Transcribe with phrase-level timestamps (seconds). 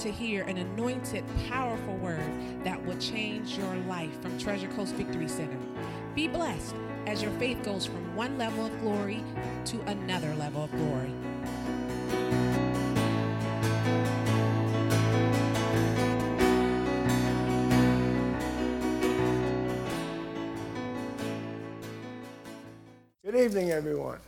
[0.00, 2.24] to hear an anointed, powerful word
[2.64, 5.58] that will change your life from Treasure Coast Victory Center.
[6.14, 6.74] Be blessed
[7.06, 9.22] as your faith goes from one level of glory
[9.66, 11.12] to another level of glory.
[23.22, 24.18] Good evening, everyone.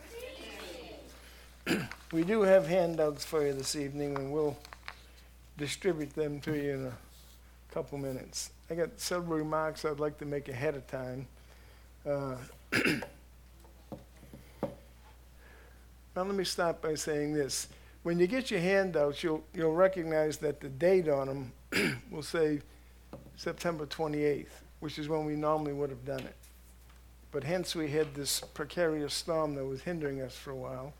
[2.11, 4.55] we do have handouts for you this evening, and we'll
[5.57, 6.93] distribute them to you in a
[7.73, 8.51] couple minutes.
[8.69, 11.27] I got several remarks I'd like to make ahead of time.
[12.05, 12.35] Uh,
[14.63, 14.71] now,
[16.15, 17.67] let me start by saying this.
[18.03, 22.61] When you get your handouts, you'll, you'll recognize that the date on them will say
[23.37, 24.47] September 28th,
[24.79, 26.35] which is when we normally would have done it.
[27.31, 30.93] But hence, we had this precarious storm that was hindering us for a while.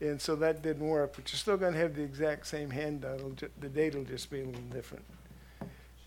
[0.00, 1.14] And so that didn't work.
[1.14, 3.36] But you're still going to have the exact same handout.
[3.36, 5.04] Ju- the date will just be a little different.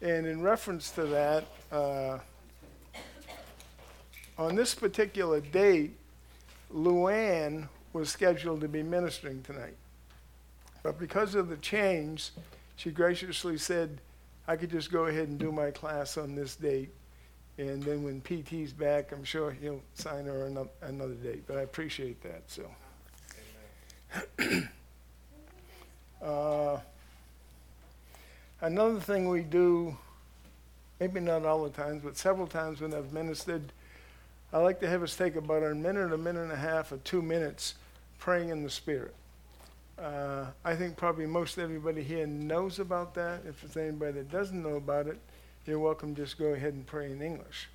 [0.02, 2.20] And in reference to that, uh,
[4.38, 5.96] on this particular date,
[6.74, 9.76] Luann was scheduled to be ministering tonight.
[10.82, 12.32] But because of the change,
[12.76, 14.02] she graciously said,
[14.48, 16.90] I could just go ahead and do my class on this date.
[17.58, 21.44] And then when PT's back, I'm sure he'll sign her ano- another date.
[21.48, 22.64] But I appreciate that, so.
[26.22, 26.80] Uh,
[28.64, 29.98] Another thing we do,
[30.98, 33.74] maybe not all the times, but several times when I've ministered,
[34.54, 36.98] I like to have us take about a minute, a minute and a half, or
[37.00, 37.76] two minutes
[38.20, 39.14] praying in the Spirit.
[40.02, 43.42] Uh, I think probably most everybody here knows about that.
[43.46, 45.20] If there's anybody that doesn't know about it,
[45.66, 47.68] you're welcome to just go ahead and pray in English.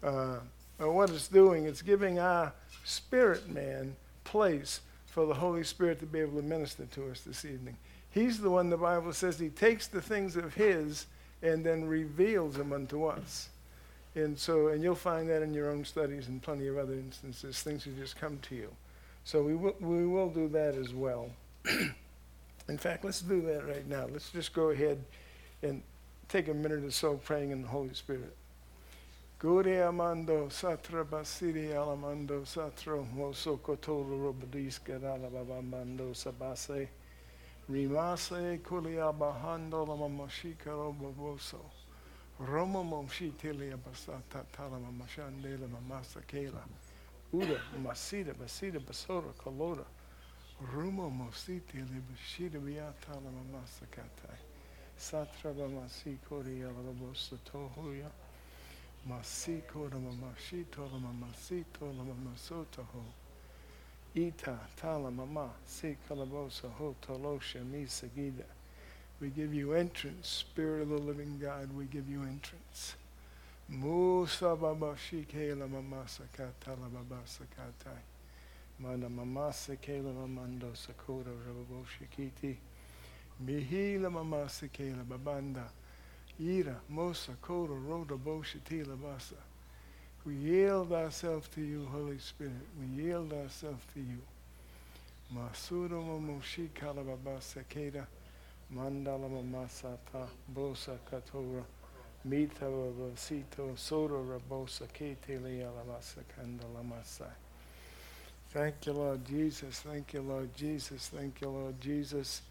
[0.00, 0.38] Uh,
[0.78, 2.52] what it's doing, it's giving our
[2.84, 4.78] spirit man place
[5.10, 7.76] for the Holy Spirit to be able to minister to us this evening.
[8.10, 11.06] He's the one the Bible says he takes the things of his
[11.42, 13.48] and then reveals them unto us.
[14.14, 17.62] And so, and you'll find that in your own studies and plenty of other instances,
[17.62, 18.70] things will just come to you.
[19.24, 21.30] So we will, we will do that as well.
[22.68, 24.06] in fact, let's do that right now.
[24.10, 25.04] Let's just go ahead
[25.62, 25.82] and
[26.28, 28.36] take a minute or so praying in the Holy Spirit.
[29.40, 36.88] Guri amando satra basiri alamando satro moso kotolo robadiska alababamando sabase.
[37.66, 41.58] Rimase kulia bahando lamamashika roboboso
[42.38, 46.62] romo momshitilia basata talama mashandela mamasa kela
[47.32, 49.86] uda masida basida basora kolora.
[50.74, 54.36] Rumo mositi libashida biatala mamasa katai
[54.98, 58.10] satra bamasi kuria roboso tohuya
[59.08, 63.04] Masiko lama mashito lama masito lama masota ho.
[64.14, 68.44] Ita tala mama se kalabosa ho talosha mi sagida.
[69.20, 72.94] We give you entrance, Spirit of the living God, we give you entrance.
[73.68, 78.02] Musa baba shike lama masakata lama basakatai.
[78.78, 82.56] Mana mama seke lama mando sakura rababo shikiti.
[83.46, 84.94] Mihi lama masake
[86.40, 86.52] lama banda.
[86.52, 87.74] Ira, Mosa, Koda,
[88.96, 89.34] Basa.
[90.24, 92.52] We yield ourselves to you, Holy Spirit.
[92.78, 94.20] We yield ourselves to you.
[96.74, 98.06] Kalababasa Keda,
[98.74, 99.28] Mandala
[100.54, 101.64] Bosa Katora,
[102.24, 102.64] Mita
[103.76, 106.24] Soda Rabosa Kete Lealabasa.
[108.52, 109.80] Thank you, Lord Jesus.
[109.80, 111.08] Thank you, Lord Jesus.
[111.08, 112.42] Thank you, Lord Jesus.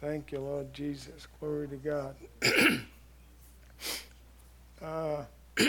[0.00, 1.26] Thank you, Lord Jesus.
[1.40, 2.16] Glory to God.
[4.82, 5.24] Uh,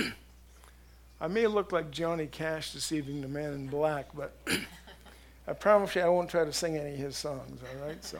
[1.21, 4.35] I may look like Johnny Cash this evening, the man in black, but
[5.47, 8.03] I promise you I won't try to sing any of his songs, all right?
[8.03, 8.19] So,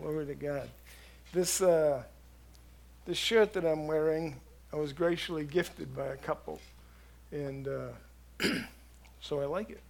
[0.00, 0.68] glory to God.
[1.32, 2.02] This, uh,
[3.06, 4.40] this shirt that I'm wearing,
[4.72, 6.60] I was graciously gifted by a couple,
[7.30, 7.88] and uh,
[9.20, 9.80] so I like it.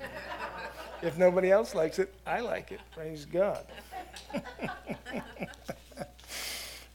[1.02, 2.80] if nobody else likes it, I like it.
[2.92, 3.64] Praise God.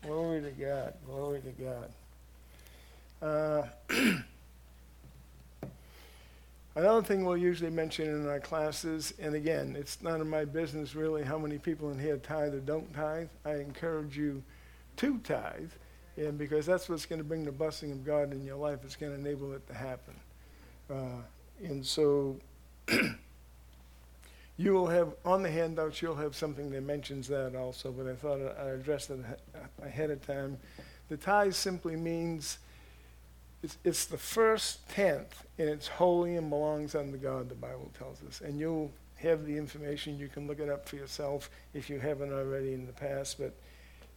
[0.03, 0.93] glory to God.
[1.05, 1.89] Glory to God.
[3.25, 3.67] Uh,
[6.75, 10.93] another thing we'll usually mention in our classes, and again, it's none of my business
[10.93, 13.29] really how many people in here tithe or don't tithe.
[13.43, 14.43] I encourage you
[14.97, 15.71] to tithe,
[16.17, 18.81] and because that's what's going to bring the blessing of God in your life.
[18.83, 20.13] It's going to enable it to happen.
[20.87, 21.23] Uh,
[21.63, 22.35] and so
[24.57, 28.13] you will have, on the handouts, you'll have something that mentions that also, but I
[28.13, 29.19] thought I'd address it
[29.81, 30.59] ahead of time.
[31.09, 32.59] The tithe simply means
[33.65, 38.21] it's, it's the first tenth, and it's holy and belongs unto God, the Bible tells
[38.23, 38.41] us.
[38.41, 40.19] And you'll have the information.
[40.19, 43.39] You can look it up for yourself if you haven't already in the past.
[43.39, 43.55] But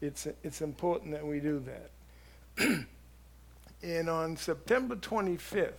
[0.02, 2.86] it's, it's important that we do that.
[3.82, 5.72] and on September 25th,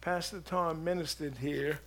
[0.00, 1.80] Pastor Tom ministered here.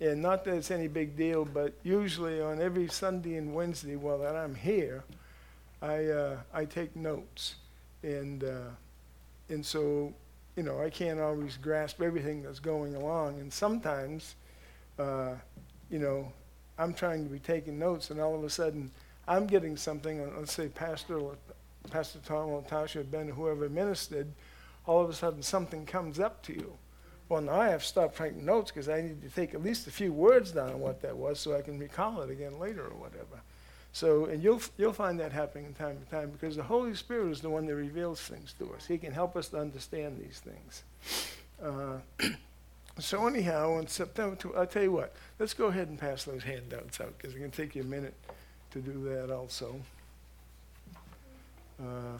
[0.00, 4.18] And not that it's any big deal, but usually on every Sunday and Wednesday while
[4.18, 5.02] that I'm here,
[5.80, 7.54] I, uh, I take notes.
[8.02, 8.68] And, uh,
[9.48, 10.12] and so,
[10.56, 13.40] you know, I can't always grasp everything that's going along.
[13.40, 14.34] And sometimes,
[14.98, 15.34] uh,
[15.90, 16.32] you know,
[16.78, 18.90] I'm trying to be taking notes, and all of a sudden,
[19.28, 20.20] I'm getting something.
[20.20, 21.20] Uh, let's say Pastor,
[21.90, 22.62] Pastor Tom, or
[23.04, 24.26] Ben, whoever ministered.
[24.84, 26.72] All of a sudden, something comes up to you.
[27.28, 29.90] Well, now I have stopped taking notes because I need to take at least a
[29.90, 32.96] few words down on what that was, so I can recall it again later or
[32.96, 33.40] whatever.
[33.92, 37.40] So, and you'll you'll find that happening time to time because the Holy Spirit is
[37.40, 38.86] the one that reveals things to us.
[38.86, 40.82] He can help us to understand these things.
[41.62, 41.98] Uh,
[42.98, 45.14] so anyhow, in September, i I'll tell you what.
[45.38, 47.86] Let's go ahead and pass those handouts out because it's going to take you a
[47.86, 48.14] minute
[48.70, 49.76] to do that also.
[51.78, 52.18] Uh,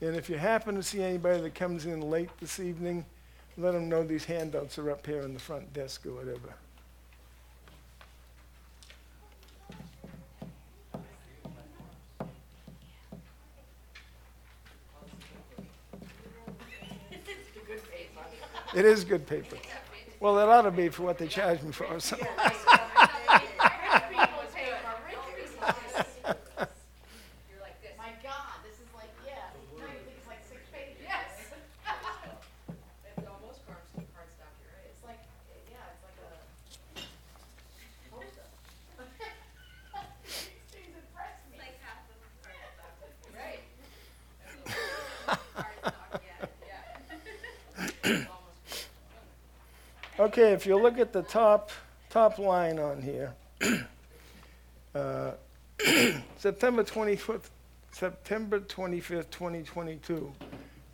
[0.00, 3.04] and if you happen to see anybody that comes in late this evening,
[3.56, 6.54] let them know these handouts are up here in the front desk or whatever.
[18.74, 19.56] It is good paper.
[20.20, 21.98] Well, it ought to be for what they charge me for.
[22.00, 22.16] So.
[50.42, 51.70] Okay, if you look at the top
[52.10, 53.32] top line on here,
[54.92, 55.30] uh,
[56.36, 57.50] September 25th,
[57.92, 60.32] September 25th, 2022,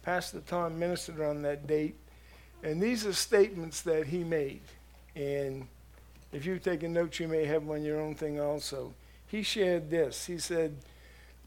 [0.03, 1.95] Pastor Tom ministered on that date,
[2.63, 4.61] and these are statements that he made.
[5.17, 5.67] And
[6.31, 8.93] if you've taken notes, you may have them on your own thing also.
[9.29, 10.27] He shared this.
[10.27, 10.77] He said,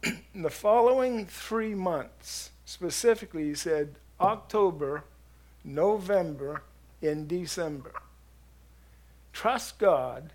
[0.01, 5.03] in the following three months, specifically, he said October,
[5.63, 6.63] November,
[7.01, 7.93] in December.
[9.33, 10.31] Trust God,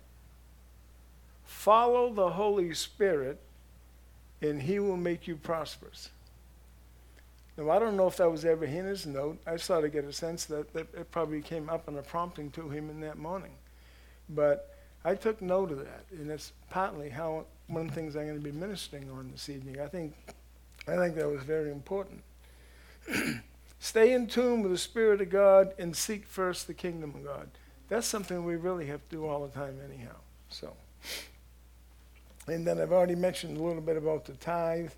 [1.43, 3.39] follow the Holy Spirit,
[4.41, 6.09] and He will make you prosperous.
[7.57, 9.39] Now, I don't know if that was ever in his note.
[9.47, 12.51] I started to get a sense that, that it probably came up in a prompting
[12.51, 13.53] to him in that morning.
[14.29, 18.27] But I took note of that, and it's partly how one of the things I'm
[18.27, 19.79] going to be ministering on this evening.
[19.79, 20.13] I think,
[20.87, 22.21] I think that was very important.
[23.79, 27.49] Stay in tune with the Spirit of God and seek first the kingdom of God.
[27.89, 30.15] That's something we really have to do all the time, anyhow.
[30.49, 30.73] So,
[32.47, 34.91] and then I've already mentioned a little bit about the tithe,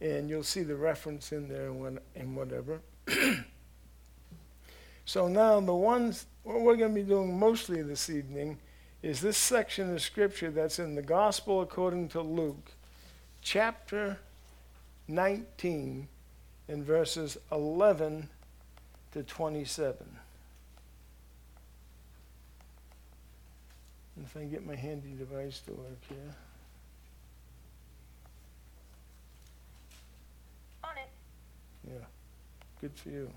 [0.00, 1.68] and you'll see the reference in there
[2.16, 2.80] and whatever.
[5.04, 8.58] so now the ones what we're going to be doing mostly this evening
[9.02, 12.72] is this section of scripture that's in the Gospel according to Luke,
[13.40, 14.18] chapter
[15.08, 16.08] 19
[16.72, 18.26] in verses 11
[19.12, 19.94] to 27.
[24.24, 26.34] If I get my handy device to work here.
[30.82, 31.10] On it.
[31.86, 32.06] Yeah,
[32.80, 33.30] good for you.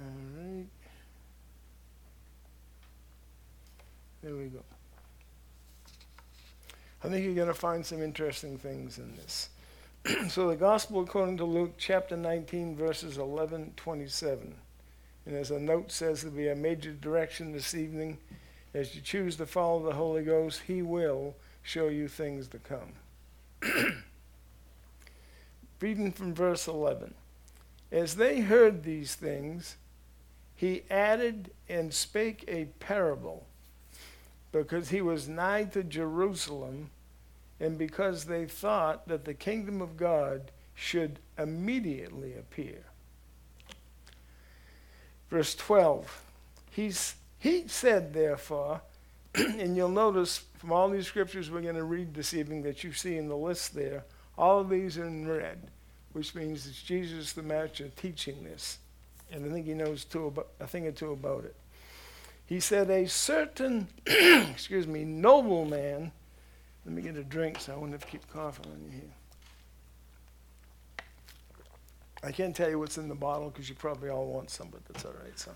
[0.00, 0.06] All
[0.36, 0.66] right.
[4.20, 4.64] There we go.
[7.02, 9.48] I think you're going to find some interesting things in this.
[10.28, 14.54] so the gospel according to Luke chapter 19 verses 11 27.
[15.26, 18.18] And as a note says there'll be a major direction this evening,
[18.74, 22.92] as you choose to follow the Holy Ghost, he will show you things to come.
[25.80, 27.14] Reading from verse 11.
[27.90, 29.76] As they heard these things,
[30.54, 33.46] he added and spake a parable
[34.52, 36.90] because he was nigh to Jerusalem,
[37.60, 42.84] and because they thought that the kingdom of God should immediately appear.
[45.30, 46.22] Verse 12.
[46.70, 48.80] He's, he said, therefore,
[49.34, 52.92] and you'll notice from all these scriptures we're going to read this evening that you
[52.92, 54.04] see in the list there,
[54.36, 55.70] all of these are in red,
[56.12, 58.78] which means it's Jesus the Master teaching this.
[59.30, 61.54] And I think he knows about, a thing or two about it.
[62.50, 66.10] He said, A certain, excuse me, nobleman.
[66.84, 69.12] Let me get a drink so I won't have to keep coughing on you here.
[72.24, 74.84] I can't tell you what's in the bottle because you probably all want some, but
[74.84, 75.38] that's all right.
[75.38, 75.52] So,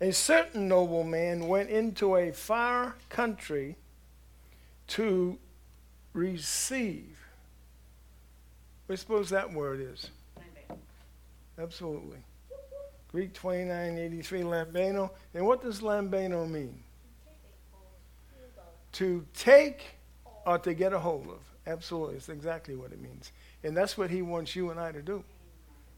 [0.00, 3.76] A certain nobleman went into a far country
[4.88, 5.38] to
[6.12, 7.16] receive.
[8.86, 10.10] What do you suppose that word is?
[11.56, 12.18] Absolutely.
[13.10, 15.10] Greek 2983, lambano.
[15.34, 16.82] And what does lambano mean?
[18.92, 19.84] To take
[20.46, 21.40] or to get a hold of.
[21.66, 22.16] Absolutely.
[22.16, 23.32] It's exactly what it means.
[23.62, 25.24] And that's what he wants you and I to do.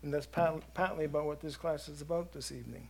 [0.03, 2.89] And that's partly about what this class is about this evening.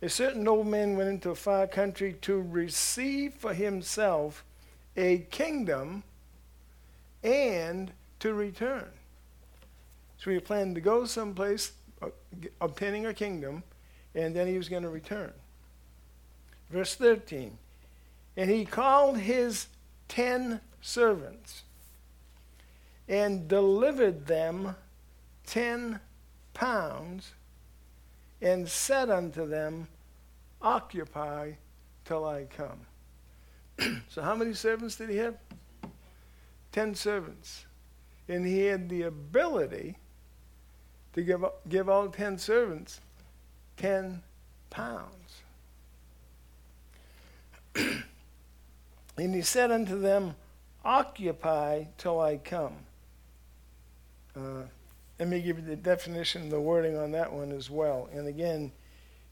[0.00, 4.44] A certain old man went into a far country to receive for himself
[4.96, 6.04] a kingdom
[7.22, 8.88] and to return.
[10.18, 12.08] So he planned to go someplace, Uh,
[12.60, 13.62] obtaining a kingdom,
[14.14, 15.32] and then he was going to return.
[16.70, 17.58] Verse 13.
[18.36, 19.66] And he called his
[20.06, 21.64] ten servants
[23.08, 24.76] and delivered them
[25.46, 25.98] ten
[26.54, 27.32] pounds
[28.40, 29.88] and said unto them,
[30.60, 31.52] Occupy
[32.04, 32.80] till I come.
[34.08, 35.36] so, how many servants did he have?
[36.72, 37.64] Ten servants.
[38.28, 39.96] And he had the ability
[41.14, 43.00] to give, give all ten servants
[43.76, 44.22] ten
[44.70, 45.42] pounds.
[47.76, 50.34] and he said unto them,
[50.84, 52.76] Occupy till I come.
[54.36, 54.62] Uh,
[55.18, 58.08] let me give you the definition, the wording on that one as well.
[58.12, 58.70] And again,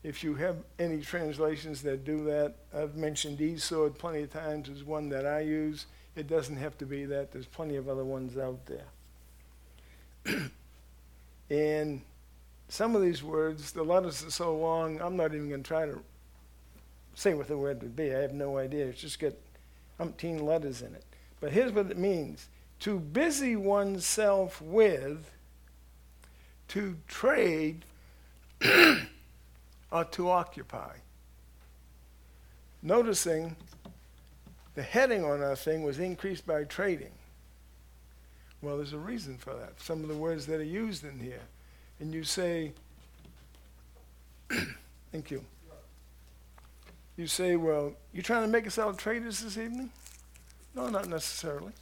[0.02, 4.85] if you have any translations that do that, I've mentioned eSword plenty of times as
[4.85, 5.87] one that I use.
[6.16, 7.33] It doesn't have to be that.
[7.33, 8.87] There's plenty of other ones out there.
[11.50, 12.00] and
[12.69, 15.87] some of these words, the letters are so long, I'm not even going to try
[15.87, 16.00] to
[17.15, 18.15] say what the word would be.
[18.15, 18.87] I have no idea.
[18.87, 19.33] It's just got
[20.00, 21.05] umpteen letters in it.
[21.41, 22.49] But here's what it means
[22.81, 25.31] to busy oneself with
[26.69, 27.85] to trade
[29.93, 30.95] or to occupy.
[32.83, 33.57] Noticing
[34.75, 37.12] the heading on our thing was increased by trading.
[38.63, 39.81] Well, there's a reason for that.
[39.81, 41.43] Some of the words that are used in here.
[42.01, 42.73] And you say,
[45.13, 45.45] thank you.
[47.17, 49.91] You say, well, you're trying to make us out traders this evening?
[50.75, 51.73] No, not necessarily.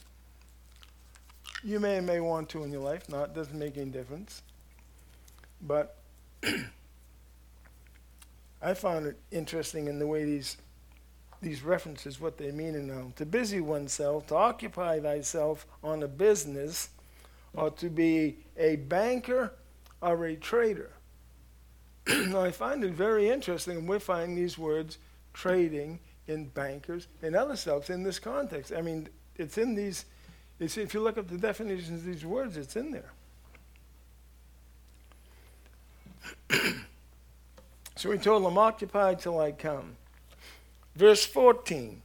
[1.64, 3.08] You may may want to in your life.
[3.08, 4.42] Not doesn't make any difference.
[5.62, 5.96] But
[8.62, 10.56] I found it interesting in the way these
[11.44, 12.98] these references, what they mean in them.
[12.98, 16.88] Um, to busy oneself, to occupy thyself on a business,
[17.52, 19.52] or to be a banker
[20.00, 20.90] or a trader.
[22.08, 24.98] now, I find it very interesting, and we find these words
[25.32, 28.72] trading in bankers and other stuff in this context.
[28.76, 30.06] I mean, it's in these,
[30.58, 33.12] it's, if you look up the definitions of these words, it's in there.
[37.96, 39.96] so he told them, Occupy till I come.
[40.94, 42.02] Verse 14.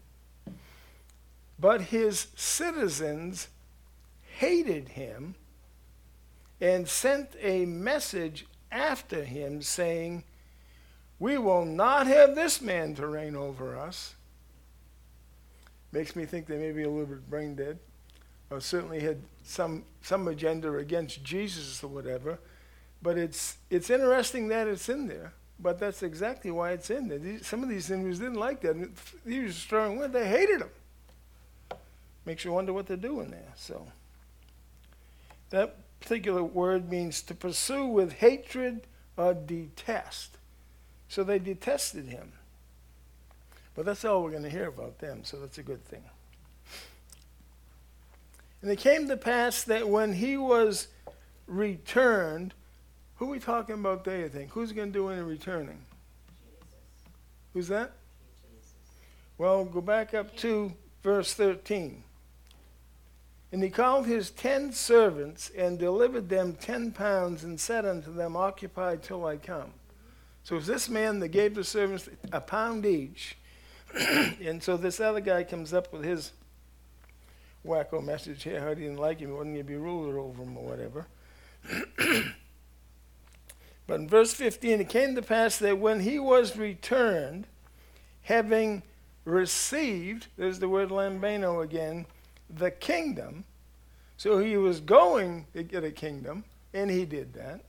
[1.60, 3.50] But his citizens
[4.38, 5.36] hated him
[6.62, 10.24] and sent a message after him saying,
[11.20, 14.16] We will not have this man to reign over us.
[15.92, 17.80] Makes me think they may be a little bit brain dead,
[18.50, 22.40] or certainly had some, some agenda against Jesus or whatever.
[23.02, 25.34] But it's, it's interesting that it's in there.
[25.62, 27.20] But that's exactly why it's in there.
[27.20, 28.90] These, some of these Hindus didn't like that.
[29.28, 30.70] He was strong with They hated him.
[32.26, 33.54] Makes you wonder what they're doing there.
[33.56, 33.88] So
[35.50, 38.88] that particular word means to pursue with hatred
[39.18, 40.38] or detest.
[41.10, 42.32] So they detested him.
[43.76, 46.04] But that's all we're going to hear about them, so that's a good thing.
[48.62, 50.88] And it came to pass that when he was
[51.48, 52.54] returned,
[53.20, 54.50] who are we talking about think?
[54.52, 55.78] Who's going to do any returning?
[56.38, 56.66] Jesus.
[57.54, 57.92] Who's that?
[58.50, 58.72] Jesus.
[59.38, 60.72] Well, go back up to
[61.04, 62.02] verse 13.
[63.52, 68.38] And he called his ten servants and delivered them ten pounds and said unto them,
[68.38, 69.74] Occupy till I come.
[70.44, 73.36] So it was this man that gave the servants a pound each.
[73.94, 76.32] and so this other guy comes up with his
[77.66, 80.42] wacko message here how he didn't like him, he wasn't going to be ruler over
[80.42, 81.08] him or whatever.
[83.90, 87.48] But in verse 15, it came to pass that when he was returned,
[88.22, 88.84] having
[89.26, 92.06] received, there's the word lambano again,
[92.52, 93.46] the kingdom.
[94.16, 97.62] So he was going to get a kingdom, and he did that.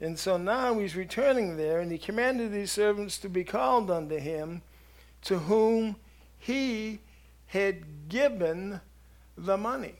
[0.00, 4.18] And so now he's returning there, and he commanded these servants to be called unto
[4.18, 4.62] him,
[5.22, 5.96] to whom
[6.38, 7.00] he
[7.46, 8.80] had given
[9.36, 9.96] the money.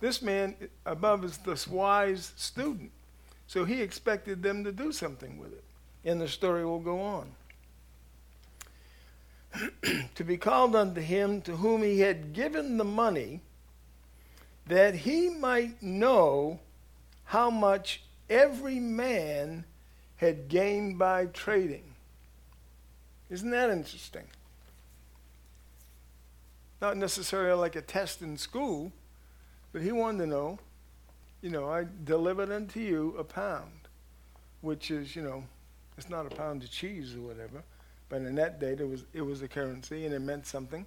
[0.00, 2.90] This man above is this wise student.
[3.52, 5.62] So he expected them to do something with it.
[6.06, 7.32] And the story will go on.
[10.14, 13.42] to be called unto him to whom he had given the money,
[14.68, 16.60] that he might know
[17.24, 19.66] how much every man
[20.16, 21.84] had gained by trading.
[23.28, 24.28] Isn't that interesting?
[26.80, 28.92] Not necessarily like a test in school,
[29.74, 30.58] but he wanted to know,
[31.42, 33.88] you know, I delivered unto you a pound,
[34.60, 35.44] which is, you know,
[35.98, 37.62] it's not a pound of cheese or whatever,
[38.08, 40.86] but in that day it was it was a currency and it meant something.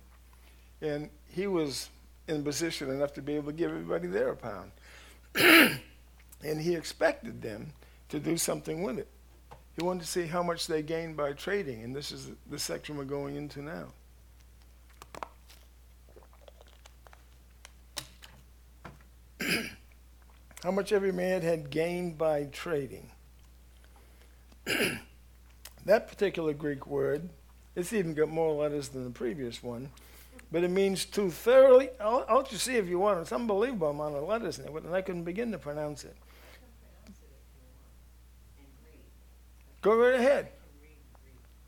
[0.82, 1.90] And he was
[2.28, 4.72] in position enough to be able to give everybody there a pound.
[5.36, 7.68] and he expected them
[8.10, 9.08] to do something with it.
[9.78, 12.98] He wanted to see how much they gained by trading, and this is the section
[12.98, 13.88] we're going into now.
[20.66, 23.12] How much every man had gained by trading.
[25.86, 27.30] that particular Greek word,
[27.76, 29.92] it's even got more letters than the previous one,
[30.52, 31.90] but it means to thoroughly.
[32.02, 33.20] I'll, I'll just see if you want.
[33.20, 36.16] It's unbelievable amount of letters in it, and I couldn't begin to pronounce it.
[39.84, 40.48] Go right ahead.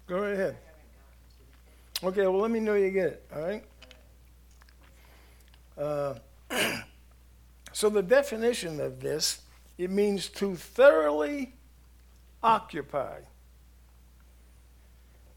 [0.07, 0.57] Go right ahead.
[2.03, 3.63] Okay, well, let me know you get it, all right?
[5.77, 6.15] Uh,
[7.77, 9.41] so, the definition of this
[9.77, 11.53] it means to thoroughly
[12.41, 13.19] occupy.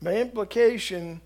[0.00, 1.20] By implication,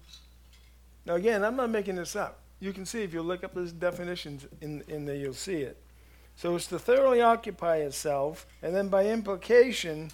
[1.06, 2.40] now again, I'm not making this up.
[2.58, 5.80] You can see if you look up these definitions in, in there, you'll see it.
[6.34, 10.10] So it's to thoroughly occupy itself, and then by implication,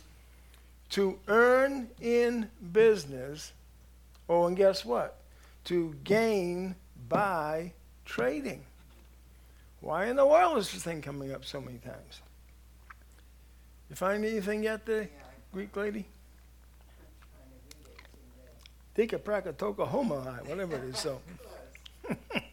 [0.90, 3.52] to earn in business,
[4.28, 5.16] oh, and guess what?
[5.64, 6.75] To gain
[7.09, 7.73] by
[8.04, 8.66] trading.
[9.80, 12.22] Why in the world is this thing coming up so many times?
[13.88, 15.08] You find anything yet there,
[15.52, 16.07] Greek lady?
[18.94, 20.98] Tika Praka Toka whatever it is.
[20.98, 21.20] So.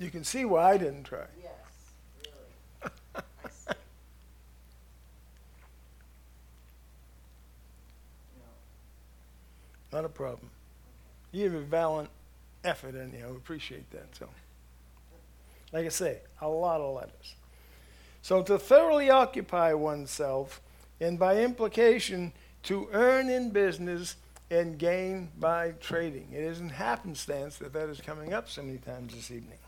[0.00, 1.26] You can see why I didn't try.
[1.42, 1.52] Yes,
[2.24, 3.76] really.
[9.92, 9.98] no.
[9.98, 10.48] Not a problem.
[11.32, 12.08] You have a valiant
[12.64, 13.26] effort in you.
[13.26, 14.06] I appreciate that.
[14.18, 14.26] So,
[15.70, 17.34] like I say, a lot of letters.
[18.22, 20.62] So, to thoroughly occupy oneself,
[20.98, 22.32] and by implication,
[22.64, 24.16] to earn in business
[24.50, 26.28] and gain by trading.
[26.32, 29.58] It isn't happenstance that that is coming up so many times this evening.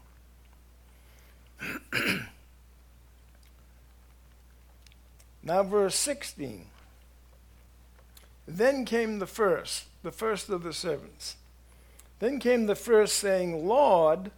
[5.42, 6.66] now, verse 16.
[8.46, 11.36] Then came the first, the first of the servants.
[12.18, 14.30] Then came the first, saying, Lord.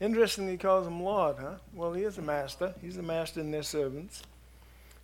[0.00, 1.54] Interestingly, he calls him Lord, huh?
[1.72, 2.74] Well, he is a master.
[2.82, 4.22] He's the master in their servants.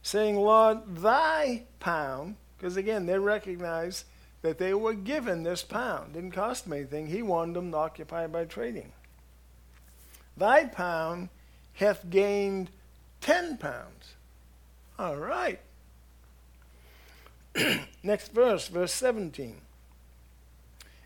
[0.02, 4.04] Saying, Lord, thy pound, because again, they recognize
[4.42, 6.14] that they were given this pound.
[6.14, 7.06] Didn't cost them anything.
[7.06, 8.92] He wanted them to occupy by trading.
[10.40, 11.29] Thy pound
[11.74, 12.70] hath gained
[13.20, 14.14] ten pounds.
[14.98, 15.61] All right.
[18.03, 19.61] Next verse, verse 17.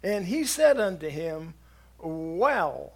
[0.05, 1.55] And he said unto him,
[1.99, 2.93] Well,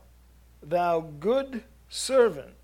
[0.63, 2.55] thou good servant,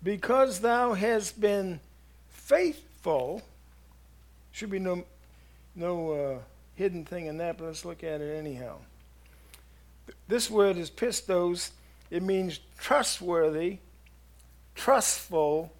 [0.00, 1.80] because thou hast been
[2.28, 3.42] faithful,
[4.52, 5.04] should be no,
[5.74, 6.38] no uh,
[6.76, 8.76] hidden thing in that, but let's look at it anyhow.
[10.28, 11.72] This word is pistos,
[12.10, 13.78] it means trustworthy,
[14.74, 15.72] trustful,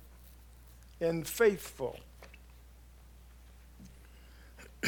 [1.00, 1.98] and faithful.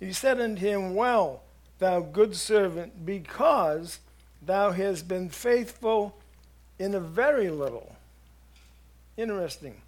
[0.00, 1.42] he said unto him, Well,
[1.78, 4.00] thou good servant, because
[4.42, 6.16] thou hast been faithful
[6.78, 7.94] in a very little.
[9.16, 9.80] Interesting.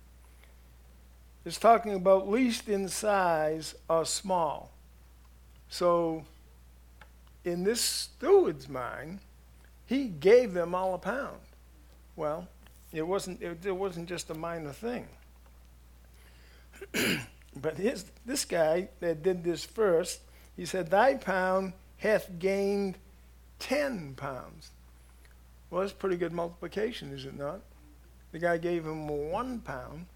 [1.44, 4.70] It's talking about least in size or small.
[5.68, 6.24] So,
[7.44, 9.18] in this steward's mind,
[9.86, 11.38] he gave them all a pound.
[12.16, 12.48] Well,
[12.92, 15.08] it wasn't, it, it wasn't just a minor thing.
[17.60, 20.20] but his, this guy that did this first,
[20.56, 22.96] he said, Thy pound hath gained
[23.60, 24.70] 10 pounds.
[25.70, 27.60] Well, that's pretty good multiplication, is it not?
[28.32, 30.06] The guy gave him one pound.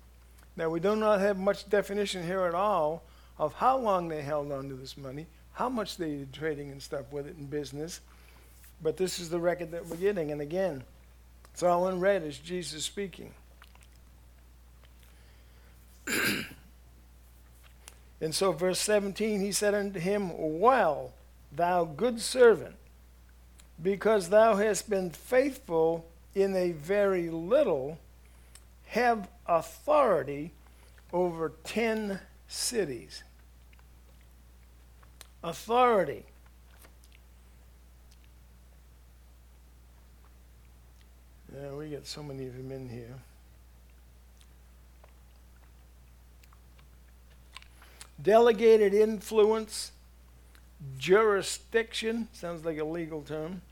[0.56, 3.02] Now, we do not have much definition here at all
[3.38, 6.82] of how long they held on to this money, how much they did trading and
[6.82, 8.00] stuff with it in business.
[8.82, 10.30] But this is the record that we're getting.
[10.30, 10.84] And again,
[11.52, 13.32] it's all in red as Jesus speaking.
[18.20, 21.12] And so, verse 17, he said unto him, Well,
[21.52, 22.76] thou good servant,
[23.82, 27.98] because thou hast been faithful in a very little,
[28.86, 30.52] have authority
[31.12, 33.22] over ten cities.
[35.42, 36.24] Authority.
[41.56, 43.14] Yeah, we got so many of them in here.
[48.22, 49.92] Delegated influence,
[50.98, 53.62] jurisdiction, sounds like a legal term,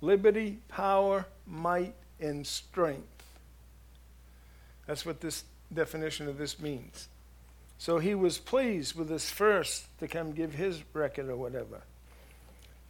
[0.00, 3.24] liberty, power, might, and strength.
[4.86, 7.08] That's what this definition of this means.
[7.78, 11.82] So he was pleased with this first to come give his record or whatever.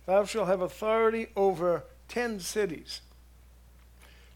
[0.06, 3.00] Thou shalt have authority over ten cities.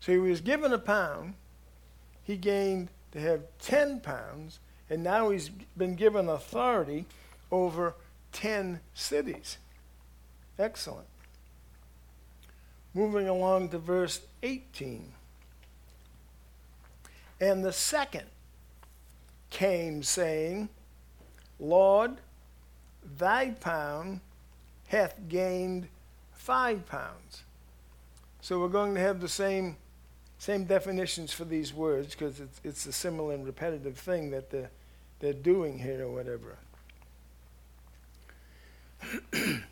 [0.01, 1.35] So he was given a pound,
[2.25, 4.59] he gained to have ten pounds,
[4.89, 7.07] and now he's been given authority
[7.51, 7.95] over
[8.33, 9.59] ten cities.
[10.59, 11.07] Excellent.
[12.95, 15.13] Moving along to verse 18.
[17.41, 18.27] And the second
[19.49, 20.69] came, saying,
[21.59, 22.17] Lord,
[23.19, 24.21] thy pound
[24.89, 25.89] hath gained
[26.33, 27.45] five pounds.
[28.41, 29.77] So we're going to have the same,
[30.41, 34.71] same definitions for these words because it's, it's a similar and repetitive thing that they're,
[35.19, 36.57] they're doing here or whatever.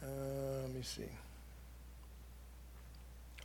[0.00, 1.02] Uh, let me see.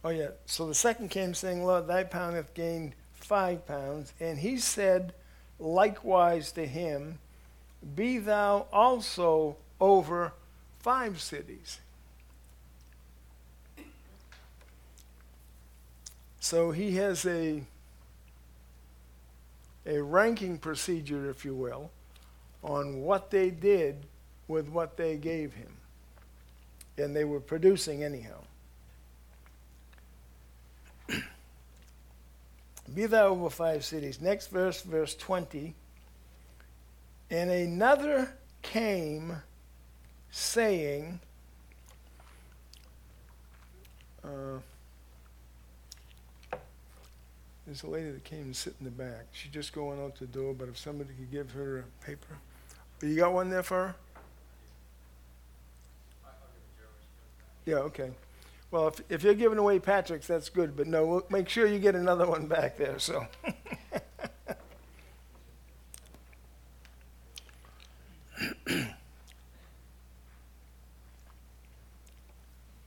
[0.02, 0.30] Oh, yeah.
[0.46, 4.14] So the second came saying, Lord, thy pound hath gained five pounds.
[4.22, 5.14] And he said
[5.60, 7.20] likewise to him,
[7.96, 10.34] Be thou also over
[10.80, 11.80] five cities.
[16.40, 17.64] So he has a,
[19.86, 21.90] a ranking procedure, if you will,
[22.64, 24.06] on what they did
[24.48, 25.72] with what they gave him
[26.98, 28.44] and they were producing anyhow.
[32.94, 34.22] Be thou over five cities.
[34.22, 35.74] Next verse, verse 20.
[37.30, 39.38] And another came
[40.32, 41.20] saying,
[44.24, 44.60] uh,
[47.66, 49.28] there's a lady that came and sit in the back.
[49.32, 52.38] She's just going out the door, but if somebody could give her a paper.
[53.02, 53.96] You got one there for her?
[57.66, 58.12] Yeah, okay.
[58.72, 61.80] Well, if, if you're giving away Patrick's, that's good, but no, we'll make sure you
[61.80, 63.28] get another one back there, so.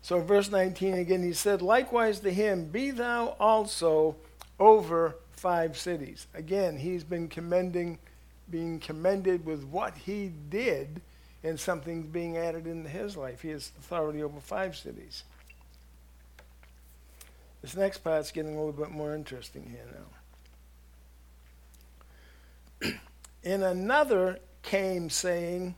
[0.07, 4.15] so, verse 19 again, he said, Likewise to him, be thou also
[4.61, 6.29] over five cities.
[6.33, 7.99] Again, he's been commending,
[8.49, 11.01] being commended with what he did
[11.43, 13.43] and something's being added into his life.
[13.43, 15.25] He has authority over five cities.
[17.61, 19.89] This next part's getting a little bit more interesting here
[22.81, 22.91] now.
[23.45, 25.75] and another came saying,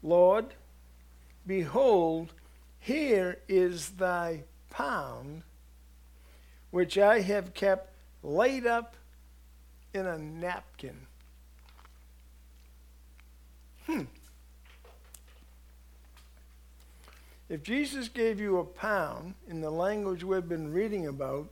[0.00, 0.46] Lord,
[1.44, 2.32] behold,
[2.84, 5.42] here is thy pound,
[6.70, 8.94] which I have kept laid up
[9.94, 11.06] in a napkin.
[13.86, 14.02] Hmm.
[17.48, 21.48] If Jesus gave you a pound in the language we've been reading about,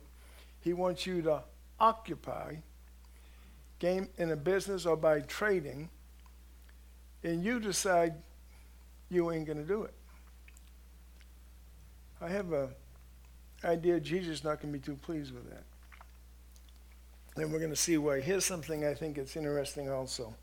[0.61, 1.41] he wants you to
[1.79, 2.57] occupy
[3.79, 5.89] game in a business or by trading,
[7.23, 8.13] and you decide
[9.09, 9.95] you ain't going to do it.
[12.23, 12.69] I have a
[13.65, 15.63] idea Jesus is not going to be too pleased with that.
[17.35, 18.21] And we're going to see why.
[18.21, 20.33] Here's something I think it's interesting also.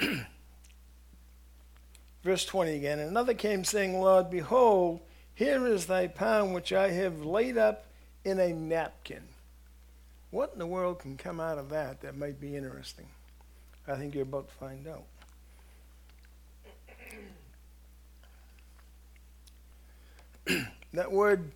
[2.24, 2.98] Verse 20 again.
[2.98, 5.00] Another came saying, Lord, behold,
[5.34, 7.86] here is thy pound which I have laid up
[8.24, 9.22] in a napkin.
[10.30, 13.06] What in the world can come out of that that might be interesting?
[13.86, 15.04] I think you're about to find out.
[20.92, 21.50] that word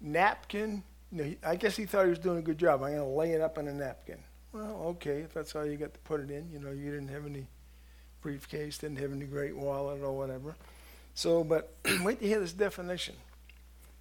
[0.00, 0.82] napkin,
[1.12, 2.82] you know, I guess he thought he was doing a good job.
[2.82, 4.18] I'm going to lay it up in a napkin.
[4.52, 7.08] Well, okay, if that's all you got to put it in, you know, you didn't
[7.08, 7.46] have any
[8.22, 10.54] briefcase, didn't have any great wallet or whatever.
[11.14, 13.14] So, but wait to hear this definition.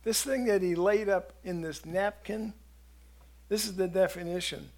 [0.04, 2.54] This thing that he laid up in this napkin,
[3.50, 4.70] this is the definition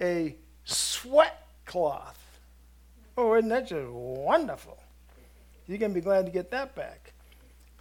[0.00, 2.20] a sweat cloth.
[3.16, 4.78] Oh, isn't that just wonderful?
[5.66, 7.13] You're going to be glad to get that back.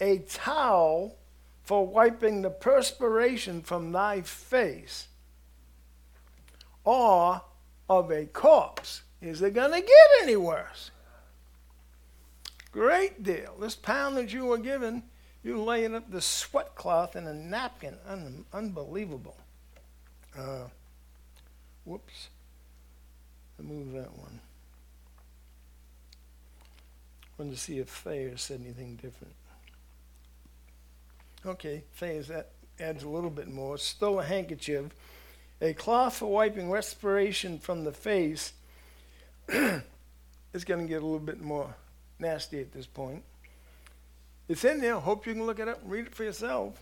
[0.02, 1.18] A towel
[1.64, 5.08] for wiping the perspiration from thy face,
[6.84, 7.42] or
[7.90, 9.04] of a corpse.
[9.22, 10.92] Is it going to get any worse?
[12.72, 13.56] Great deal.
[13.60, 15.04] This pound that you were given,
[15.44, 17.96] you laying up the sweat cloth in a napkin.
[18.08, 19.38] Un- unbelievable.
[20.38, 20.66] Uh,
[21.86, 22.30] whoops.
[23.62, 24.42] Move that one.
[27.24, 29.34] I wanted to see if Thayer said anything different.
[31.46, 33.78] Okay, Thayer's that adds a little bit more.
[33.78, 34.86] Still a handkerchief.
[35.62, 38.54] A cloth for wiping respiration from the face
[39.48, 41.76] it's going to get a little bit more
[42.20, 43.24] nasty at this point.
[44.48, 45.00] It's in there.
[45.00, 46.82] Hope you can look it up and read it for yourself.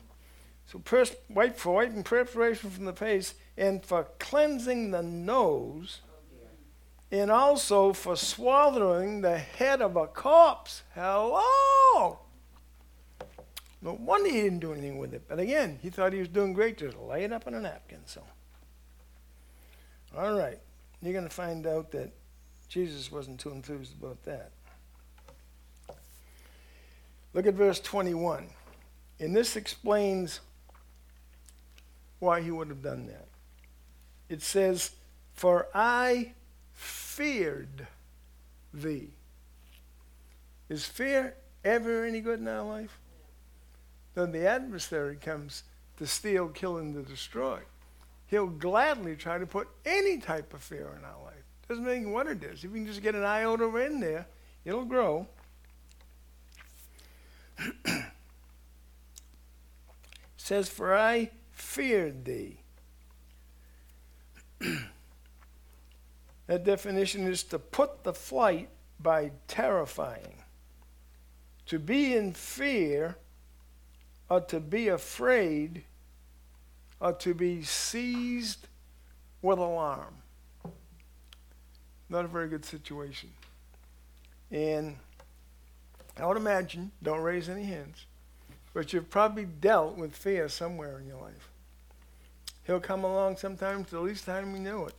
[0.67, 6.01] So, pers- wipe for wiping perspiration from the face and for cleansing the nose
[7.11, 10.83] and also for swaddling the head of a corpse.
[10.95, 12.19] Hello!
[13.81, 15.23] No wonder he didn't do anything with it.
[15.27, 16.77] But again, he thought he was doing great.
[16.77, 18.01] Just lay it up on a napkin.
[18.05, 18.21] So,
[20.15, 20.59] all right,
[21.01, 22.11] you're going to find out that
[22.69, 24.51] Jesus wasn't too enthused about that.
[27.33, 28.47] Look at verse 21.
[29.19, 30.41] And this explains
[32.19, 33.27] why he would have done that.
[34.29, 34.91] It says,
[35.33, 36.33] For I
[36.73, 37.87] feared
[38.73, 39.09] thee.
[40.69, 42.97] Is fear ever any good in our life?
[44.13, 45.63] Then the adversary comes
[45.97, 47.59] to steal, kill, and to destroy.
[48.27, 51.43] He'll gladly try to put any type of fear in our life.
[51.67, 52.63] Doesn't matter what it is.
[52.63, 54.25] If you can just get an iota in there,
[54.65, 55.27] it'll grow.
[60.37, 62.57] says, For I feared thee.
[66.47, 68.67] that definition is to put the flight
[68.99, 70.43] by terrifying.
[71.67, 73.15] To be in fear,
[74.31, 75.83] or to be afraid,
[77.01, 78.65] or to be seized
[79.41, 80.13] with alarm.
[82.07, 83.27] Not a very good situation.
[84.49, 84.95] And
[86.15, 88.05] I would imagine, don't raise any hands,
[88.73, 91.49] but you've probably dealt with fear somewhere in your life.
[92.65, 94.95] He'll come along sometimes the least time you know it.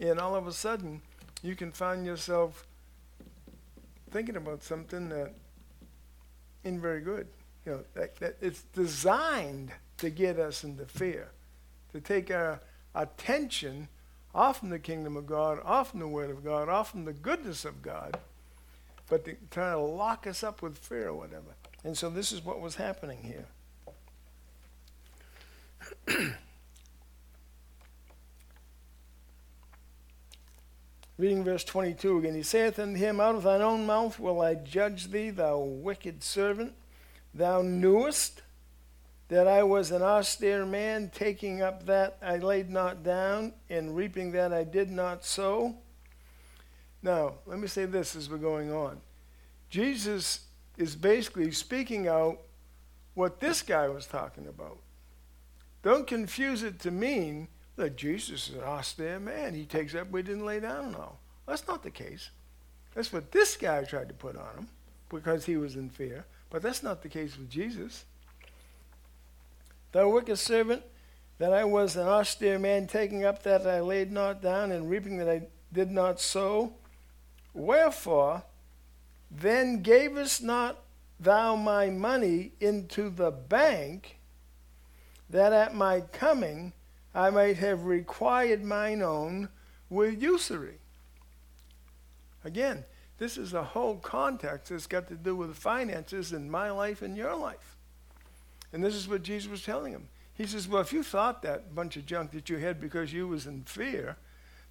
[0.00, 1.00] And all of a sudden,
[1.44, 2.66] you can find yourself
[4.10, 5.32] thinking about something that
[6.64, 7.28] isn't very good.
[7.68, 11.28] You know, that, that it's designed to get us into fear,
[11.92, 12.62] to take our
[12.94, 13.88] attention
[14.34, 17.12] off from the kingdom of God, off from the word of God, off from the
[17.12, 18.18] goodness of God,
[19.10, 21.56] but to try to lock us up with fear or whatever.
[21.84, 23.44] And so this is what was happening here.
[31.18, 34.54] Reading verse 22 again, he saith unto him, Out of thine own mouth will I
[34.54, 36.72] judge thee, thou wicked servant.
[37.38, 38.42] Thou knewest
[39.28, 44.32] that I was an austere man, taking up that I laid not down, and reaping
[44.32, 45.76] that I did not sow.
[47.00, 49.00] Now, let me say this as we're going on.
[49.70, 50.46] Jesus
[50.76, 52.40] is basically speaking out
[53.14, 54.78] what this guy was talking about.
[55.84, 57.46] Don't confuse it to mean
[57.76, 59.54] that Jesus is an austere man.
[59.54, 61.20] He takes up he didn't lay down and all.
[61.46, 62.30] That's not the case.
[62.94, 64.68] That's what this guy tried to put on him
[65.08, 66.24] because he was in fear.
[66.50, 68.04] But that's not the case with Jesus.
[69.92, 70.82] Thou wicked servant,
[71.38, 75.18] that I was an austere man, taking up that I laid not down, and reaping
[75.18, 76.72] that I did not sow.
[77.54, 78.42] Wherefore,
[79.30, 80.78] then gavest not
[81.20, 84.18] thou my money into the bank,
[85.30, 86.72] that at my coming
[87.14, 89.48] I might have required mine own
[89.90, 90.78] with usury.
[92.44, 92.84] Again,
[93.18, 97.16] this is a whole context that's got to do with finances in my life and
[97.16, 97.76] your life.
[98.72, 100.08] And this is what Jesus was telling him.
[100.34, 103.26] He says, Well, if you thought that bunch of junk that you had because you
[103.26, 104.16] was in fear,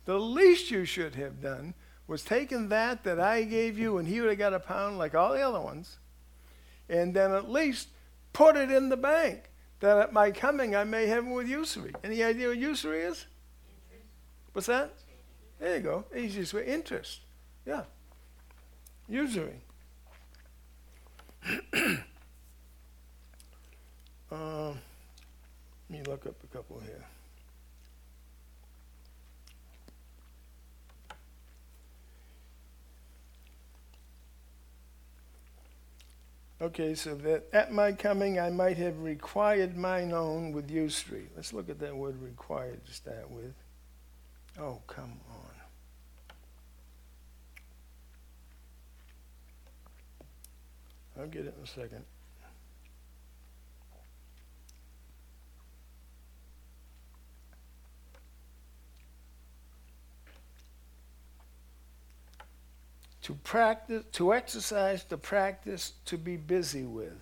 [0.06, 1.74] the least you should have done
[2.08, 5.14] was taken that that I gave you and he would have got a pound like
[5.14, 5.98] all the other ones,
[6.88, 7.90] and then at least
[8.32, 9.50] put it in the bank
[9.82, 11.94] that at my coming I may have him with usury.
[12.02, 13.26] Any idea what usury is?
[13.90, 14.06] Interest.
[14.54, 14.94] What's that?
[15.60, 16.06] There you go.
[16.16, 16.66] Easiest way.
[16.66, 17.20] Interest.
[17.66, 17.84] Yeah.
[19.10, 19.62] Usury.
[21.50, 21.54] uh,
[24.32, 24.76] let
[25.90, 27.06] me look up a couple here.
[36.60, 41.28] Okay, so that at my coming I might have required mine own with usury.
[41.36, 43.54] Let's look at that word required to start with.
[44.60, 45.47] Oh, come on.
[51.20, 52.06] I'll get it in a second.
[63.24, 67.20] To practice, to exercise the practice to be busy with.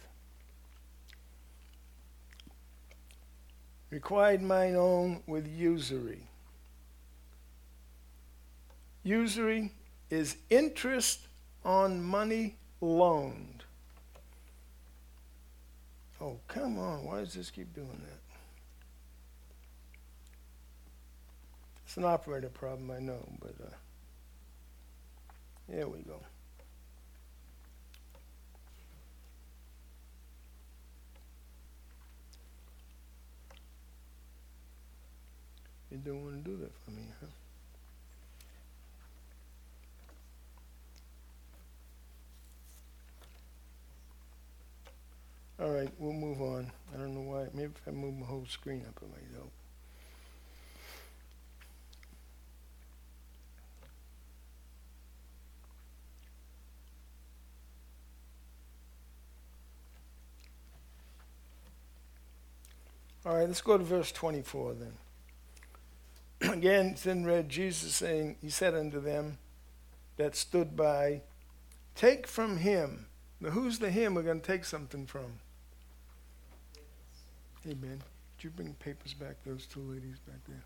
[3.89, 6.27] Required mine own with usury.
[9.03, 9.71] Usury
[10.09, 11.27] is interest
[11.63, 13.54] on money loaned.
[16.25, 17.05] Oh, come on.
[17.05, 18.19] Why does this keep doing that?
[21.85, 23.69] It's an operator problem, I know, but uh,
[25.69, 26.19] there we go.
[35.91, 37.27] You don't want to do that for me, huh?
[45.57, 46.69] All right, we'll move on.
[46.93, 47.47] I don't know why.
[47.53, 49.51] Maybe if I move my whole screen up, it might help.
[63.25, 64.93] All right, let's go to verse 24 then.
[66.51, 69.37] Again, it's in red, Jesus saying, He said unto them
[70.17, 71.21] that stood by,
[71.95, 73.07] Take from him.
[73.39, 75.39] Now, who's the him we're going to take something from?
[77.67, 78.01] Amen.
[78.37, 80.63] Did you bring papers back, those two ladies back there?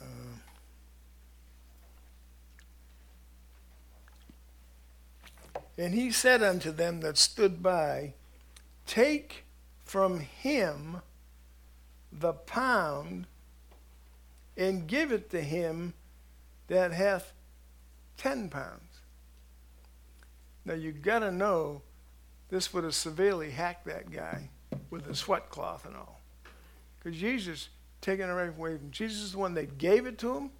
[0.00, 0.36] Uh,
[5.76, 8.14] and he said unto them that stood by,
[8.86, 9.44] Take
[9.84, 11.02] from him
[12.12, 13.26] the pound
[14.56, 15.94] and give it to him
[16.68, 17.32] that hath
[18.16, 18.91] ten pounds.
[20.64, 21.82] Now you got to know
[22.48, 24.50] this would have severely hacked that guy
[24.90, 26.20] with the sweat cloth and all.
[26.98, 27.68] Because Jesus
[28.00, 30.50] taking it away from Jesus is the one that gave it to him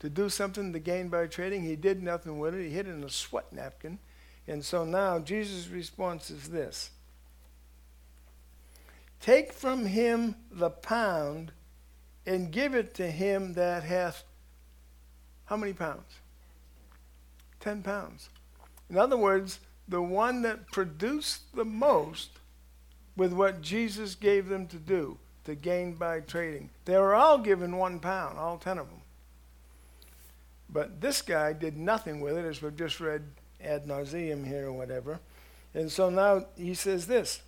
[0.00, 1.62] to do something to gain by trading.
[1.62, 2.64] He did nothing with it.
[2.64, 3.98] He hid it in a sweat napkin.
[4.48, 6.90] And so now Jesus' response is this
[9.20, 11.52] Take from him the pound
[12.26, 14.24] and give it to him that hath
[15.46, 16.20] how many pounds?
[17.60, 18.28] Ten pounds.
[18.90, 22.30] In other words, the one that produced the most
[23.16, 26.70] with what Jesus gave them to do to gain by trading.
[26.84, 29.00] They were all given one pound, all ten of them.
[30.68, 33.22] But this guy did nothing with it, as we've just read
[33.62, 35.20] ad nauseum here or whatever.
[35.72, 37.42] And so now he says this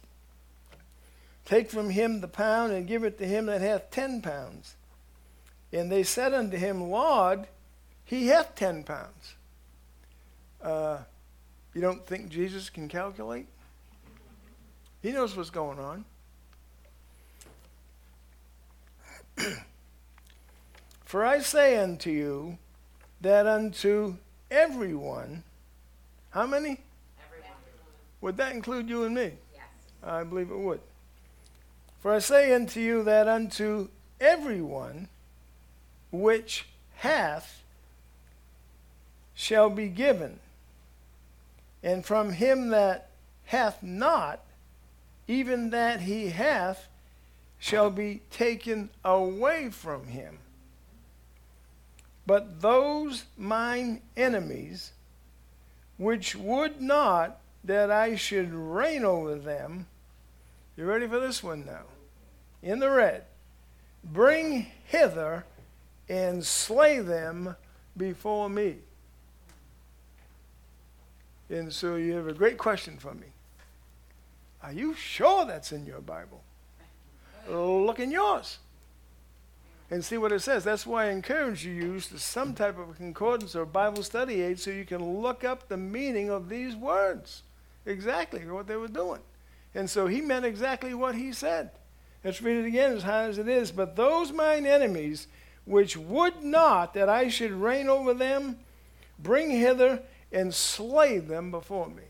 [1.44, 4.76] Take from him the pound and give it to him that hath ten pounds.
[5.72, 7.46] And they said unto him, Lord,
[8.04, 9.34] he hath ten pounds.
[10.62, 10.98] Uh,
[11.78, 13.46] you don't think Jesus can calculate?
[15.00, 16.04] He knows what's going on.
[21.04, 22.58] For I say unto you
[23.20, 24.16] that unto
[24.50, 25.44] everyone,
[26.30, 26.80] how many?
[27.24, 27.52] Everyone.
[28.22, 29.34] Would that include you and me?
[29.54, 29.62] Yes.
[30.02, 30.80] I believe it would.
[32.00, 33.86] For I say unto you that unto
[34.20, 35.06] everyone
[36.10, 37.62] which hath
[39.32, 40.40] shall be given,
[41.82, 43.10] and from him that
[43.44, 44.40] hath not,
[45.26, 46.88] even that he hath,
[47.58, 50.38] shall be taken away from him.
[52.26, 54.92] But those mine enemies,
[55.96, 59.86] which would not that I should reign over them,
[60.76, 61.82] you ready for this one now?
[62.62, 63.24] In the red.
[64.04, 65.44] Bring hither
[66.08, 67.56] and slay them
[67.96, 68.76] before me.
[71.50, 73.26] And so you have a great question for me.
[74.62, 76.42] Are you sure that's in your Bible?
[77.48, 78.58] Look in yours
[79.90, 80.64] and see what it says.
[80.64, 84.60] That's why I encourage you to use some type of concordance or Bible study aid
[84.60, 87.42] so you can look up the meaning of these words.
[87.86, 89.20] Exactly what they were doing.
[89.74, 91.70] And so he meant exactly what he said.
[92.22, 93.70] Let's read it again as high as it is.
[93.70, 95.28] But those mine enemies
[95.64, 98.58] which would not that I should reign over them,
[99.18, 102.04] bring hither and slay them before me.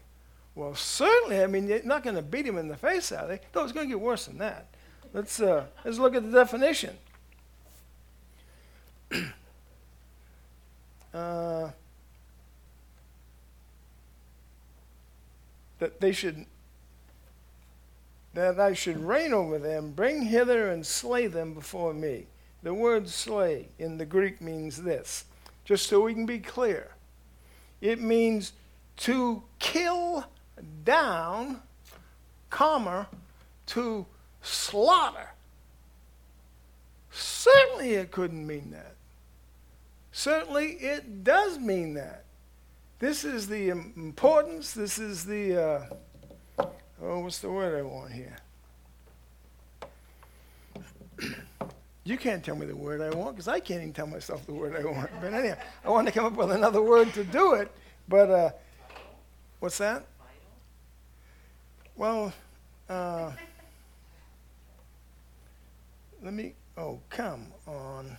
[0.55, 3.41] Well, certainly, I mean, you're not going to beat him in the face, are they?
[3.55, 4.67] No, it's going to get worse than that.
[5.13, 6.97] Let's, uh, let's look at the definition.
[11.15, 11.71] uh,
[15.79, 16.47] that they should
[18.35, 22.27] that I should reign over them, bring hither and slay them before me.
[22.63, 25.25] The word slay in the Greek means this,
[25.65, 26.91] just so we can be clear.
[27.81, 28.53] It means
[28.99, 30.25] to kill
[30.85, 31.63] down,
[32.51, 33.09] comma,
[33.67, 34.07] to
[34.43, 35.31] slaughter.
[37.11, 38.95] Certainly it couldn't mean that.
[40.13, 42.25] Certainly, it does mean that.
[42.99, 45.85] This is the importance, this is the, uh,
[47.01, 48.37] oh, what's the word I want here?
[52.09, 54.55] You can't tell me the word I want because I can't even tell myself the
[54.55, 55.11] word I want.
[55.21, 57.71] But anyhow, I want to come up with another word to do it.
[58.09, 58.51] But uh,
[59.61, 60.07] what's that?
[61.97, 62.33] Well,
[62.89, 63.33] uh,
[66.23, 66.55] let me.
[66.79, 68.17] Oh, come on.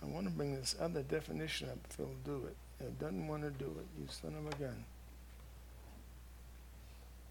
[0.00, 2.56] I want to bring this other definition up it'll do it.
[2.78, 4.84] It doesn't want to do it, you son of a gun.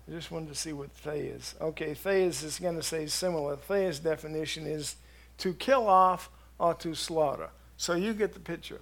[0.09, 1.53] I just wanted to see what Thayer's.
[1.61, 3.55] Okay, Thayer's is going to say similar.
[3.55, 4.95] Thayer's definition is
[5.37, 7.49] to kill off or to slaughter.
[7.77, 8.81] So you get the picture.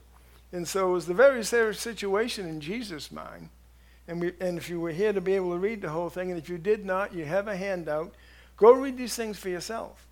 [0.54, 3.50] And so it was the very same situation in Jesus' mind.
[4.08, 6.32] And, we, and if you were here to be able to read the whole thing,
[6.32, 8.16] and if you did not, you have a handout.
[8.56, 10.08] Go read these things for yourself.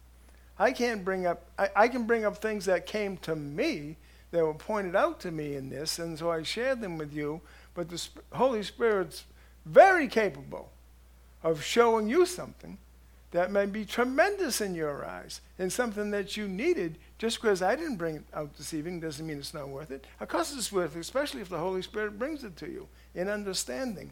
[0.59, 3.95] I can't bring up, I, I can bring up things that came to me
[4.31, 7.39] that were pointed out to me in this, and so I shared them with you.
[7.73, 9.23] But the Holy Spirit's
[9.65, 10.71] very capable
[11.45, 12.77] of showing you something
[13.29, 17.75] that may be tremendous in your eyes and something that you needed just because I
[17.75, 20.05] didn't bring it out this evening doesn't mean it's not worth it.
[20.19, 23.29] Of course it's worth it, especially if the Holy Spirit brings it to you in
[23.29, 24.11] understanding.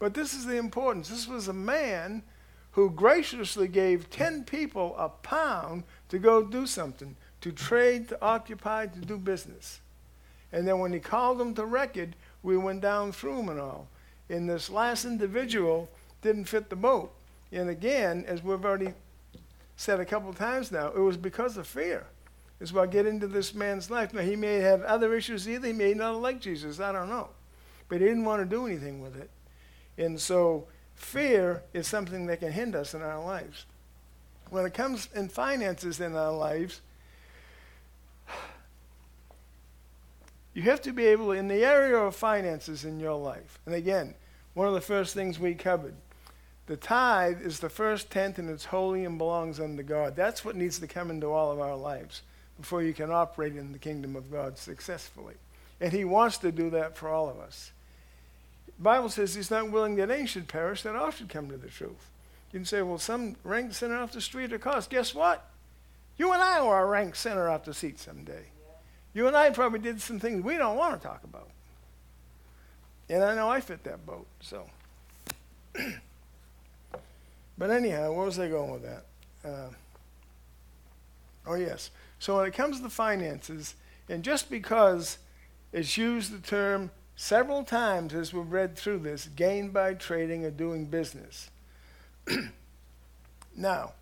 [0.00, 1.08] But this is the importance.
[1.08, 2.24] This was a man
[2.72, 8.86] who graciously gave 10 people a pound to go do something, to trade, to occupy,
[8.86, 9.80] to do business.
[10.50, 13.86] And then when he called them to record, we went down through them and all.
[14.28, 15.88] In this last individual,
[16.24, 17.14] didn't fit the boat.
[17.52, 18.92] And again, as we've already
[19.76, 22.06] said a couple times now, it was because of fear.
[22.60, 24.14] Is what get into this man's life.
[24.14, 25.66] Now he may have other issues either.
[25.66, 26.80] He may not like Jesus.
[26.80, 27.28] I don't know,
[27.88, 29.30] but he didn't want to do anything with it.
[29.98, 33.66] And so fear is something that can hinder us in our lives.
[34.50, 36.80] When it comes in finances in our lives,
[40.54, 44.14] you have to be able, in the area of finances in your life, and again,
[44.54, 45.94] one of the first things we covered
[46.66, 50.16] the tithe is the first tenth and it's holy and belongs unto God.
[50.16, 52.22] That's what needs to come into all of our lives
[52.58, 55.34] before you can operate in the kingdom of God successfully.
[55.80, 57.72] And He wants to do that for all of us.
[58.78, 61.56] The Bible says He's not willing that any should perish, that all should come to
[61.56, 62.10] the truth.
[62.52, 64.88] You can say, well, some rank sinner off the street or cost.
[64.88, 65.44] Guess what?
[66.16, 68.44] You and I are a rank sinner off the seat someday.
[69.12, 71.48] You and I probably did some things we don't want to talk about.
[73.08, 74.70] And I know I fit that boat, so.
[77.56, 79.04] But anyhow, where was I going with that?
[79.44, 79.70] Uh,
[81.46, 81.90] oh, yes.
[82.18, 83.74] So when it comes to the finances,
[84.08, 85.18] and just because
[85.72, 90.50] it's used the term several times as we've read through this, gain by trading or
[90.50, 91.50] doing business.
[93.56, 93.92] now,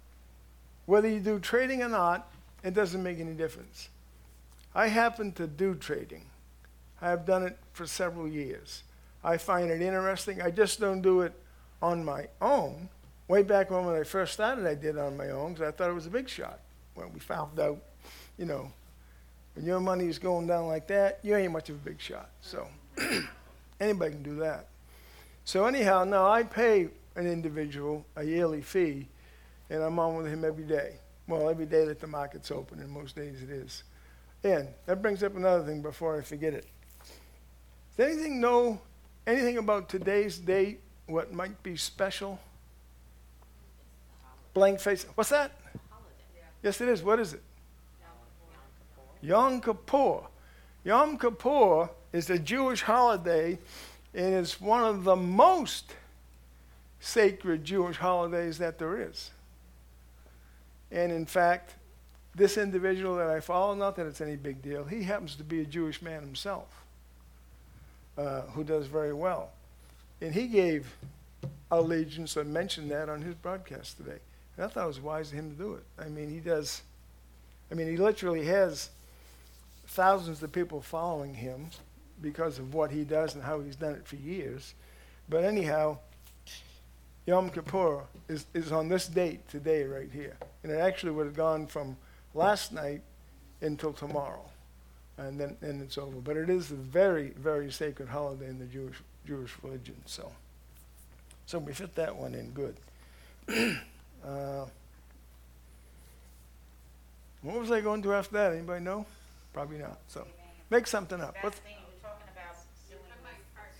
[0.87, 2.33] whether you do trading or not,
[2.63, 3.89] it doesn't make any difference.
[4.75, 6.27] I happen to do trading.
[7.01, 8.83] I have done it for several years.
[9.25, 10.41] I find it interesting.
[10.41, 11.33] I just don't do it
[11.83, 12.89] on my own
[13.33, 15.89] Way back when, when I first started, I did on my own because I thought
[15.89, 16.61] it was a big shot.
[16.93, 17.78] When we found out,
[18.37, 18.70] you know,
[19.55, 22.28] when your money is going down like that, you ain't much of a big shot.
[22.43, 22.68] So
[23.80, 24.68] anybody can do that.
[25.47, 29.09] So anyhow, now I pay an individual a yearly fee,
[29.70, 30.97] and I'm on with him every day.
[31.26, 33.85] Well, every day that the market's open, and most days it is.
[34.45, 36.66] And that brings up another thing before I forget it.
[37.97, 38.83] Does anything know
[39.26, 42.39] anything about today's date, what might be special?
[44.55, 45.07] Blank face.
[45.15, 45.53] What's that?
[46.63, 47.03] Yes, it is.
[47.03, 47.43] What is it?
[49.21, 50.21] Yom Kippur.
[50.85, 53.59] Yom Kippur is a Jewish holiday
[54.15, 55.95] and it's one of the most
[57.01, 59.31] sacred Jewish holidays that there is.
[60.91, 61.75] And in fact,
[62.35, 65.61] this individual that I follow, not that it's any big deal, he happens to be
[65.61, 66.85] a Jewish man himself
[68.19, 69.51] uh, who does very well.
[70.21, 70.95] And he gave
[71.71, 74.19] allegiance and mentioned that on his broadcast today.
[74.59, 75.85] I thought it was wise of him to do it.
[75.99, 76.83] I mean, he does,
[77.71, 78.91] I mean, he literally has
[79.87, 81.71] thousands of people following him
[82.21, 84.75] because of what he does and how he's done it for years.
[85.29, 85.99] But anyhow,
[87.27, 90.37] Yom Kippur is, is on this date today, right here.
[90.63, 91.97] And it actually would have gone from
[92.35, 93.03] last night
[93.61, 94.45] until tomorrow.
[95.19, 96.17] And then and it's over.
[96.17, 98.97] But it is a very, very sacred holiday in the Jewish
[99.27, 99.97] Jewish religion.
[100.07, 100.33] So
[101.47, 102.77] so we fit that one in good.
[104.25, 104.66] Uh,
[107.43, 108.53] what was I going to after that?
[108.53, 109.05] Anybody know?
[109.53, 109.99] Probably not.
[110.09, 110.27] So
[110.70, 111.35] make something up.
[111.43, 112.57] That's the thing, we're talking about
[112.89, 113.03] doing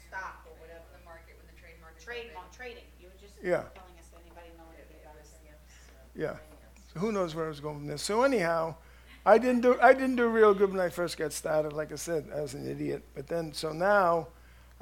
[0.09, 0.83] stock or whatever.
[0.99, 2.03] The market, when the trade market.
[2.05, 3.63] Trade, on trading, you were just Yeah.
[3.75, 5.31] telling us, anybody know anything about this?
[6.15, 6.37] Yeah.
[6.93, 8.03] So who knows where I was going from this?
[8.03, 8.75] So anyhow,
[9.25, 11.73] I didn't do I didn't do real good when I first got started.
[11.73, 13.05] Like I said, I was an idiot.
[13.15, 14.29] But then so now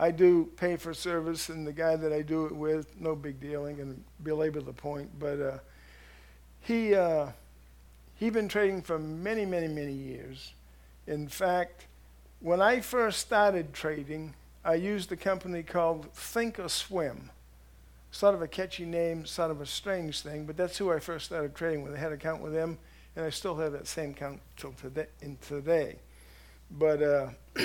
[0.00, 3.38] I do pay for service, and the guy that I do it with, no big
[3.38, 3.64] deal.
[3.64, 5.58] Going to belabor the point, but uh,
[6.60, 7.26] he uh,
[8.14, 10.54] he'd been trading for many, many, many years.
[11.06, 11.84] In fact,
[12.40, 14.32] when I first started trading,
[14.64, 17.28] I used a company called Think or Swim.
[18.10, 21.26] Sort of a catchy name, sort of a strange thing, but that's who I first
[21.26, 21.94] started trading with.
[21.94, 22.78] I had an account with them,
[23.16, 25.08] and I still have that same account till today.
[25.46, 25.96] Today,
[26.70, 27.28] but uh,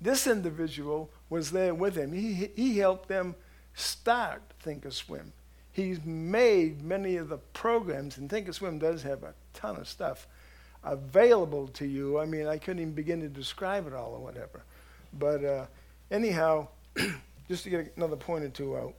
[0.00, 2.12] this individual was there with him.
[2.12, 3.34] He, he helped them
[3.74, 5.32] start Thinkorswim.
[5.72, 10.26] He's made many of the programs, and Thinkorswim does have a ton of stuff
[10.84, 12.18] available to you.
[12.18, 14.62] I mean, I couldn't even begin to describe it all or whatever.
[15.18, 15.66] But uh,
[16.10, 16.68] anyhow,
[17.48, 18.94] just to get another point or two out,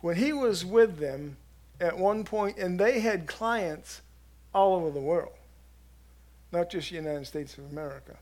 [0.00, 1.36] when he was with them
[1.80, 4.02] at one point, and they had clients
[4.54, 5.32] all over the world,
[6.52, 8.16] not just the United States of America.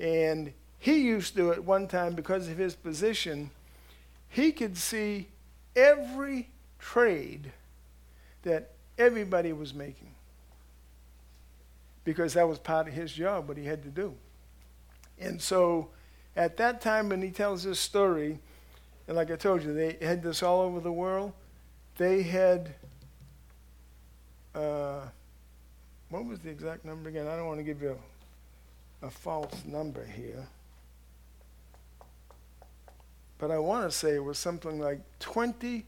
[0.00, 3.50] And he used to, at one time, because of his position,
[4.28, 5.28] he could see
[5.74, 6.48] every
[6.78, 7.52] trade
[8.42, 10.12] that everybody was making.
[12.04, 14.14] Because that was part of his job, what he had to do.
[15.18, 15.88] And so
[16.36, 18.38] at that time, when he tells this story,
[19.08, 21.32] and like I told you, they had this all over the world.
[21.96, 22.74] They had,
[24.54, 25.00] uh,
[26.10, 27.26] what was the exact number again?
[27.26, 27.98] I don't want to give you
[29.02, 30.46] a, a false number here
[33.38, 35.84] but I want to say it was something like 20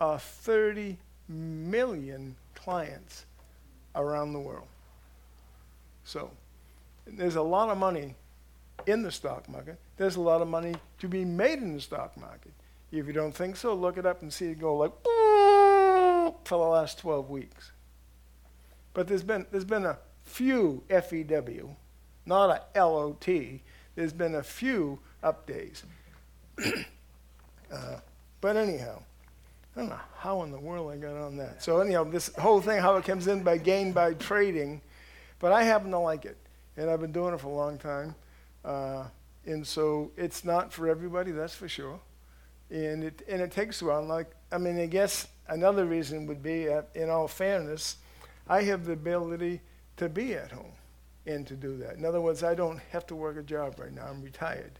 [0.00, 0.96] or 30
[1.28, 3.26] million clients
[3.94, 4.66] around the world.
[6.04, 6.30] So
[7.06, 8.14] there's a lot of money
[8.86, 9.78] in the stock market.
[9.96, 12.52] There's a lot of money to be made in the stock market.
[12.90, 16.56] If you don't think so, look it up and see it go like for the
[16.56, 17.72] last 12 weeks.
[18.92, 21.76] But there's been, there's been a few FEW,
[22.26, 23.26] not a LOT.
[23.94, 25.84] There's been a few up days.
[27.72, 27.96] uh,
[28.40, 29.02] but anyhow,
[29.74, 31.62] I don't know how in the world I got on that.
[31.62, 34.80] So anyhow, this whole thing, how it comes in by gain by trading,
[35.38, 36.36] but I happen to like it,
[36.76, 38.14] and I've been doing it for a long time.
[38.64, 39.04] Uh,
[39.46, 41.98] and so it's not for everybody, that's for sure.
[42.70, 44.04] And it and it takes a while.
[44.04, 47.96] Like I mean, I guess another reason would be, uh, in all fairness,
[48.48, 49.60] I have the ability
[49.96, 50.72] to be at home
[51.26, 51.96] and to do that.
[51.96, 54.06] In other words, I don't have to work a job right now.
[54.08, 54.72] I'm retired.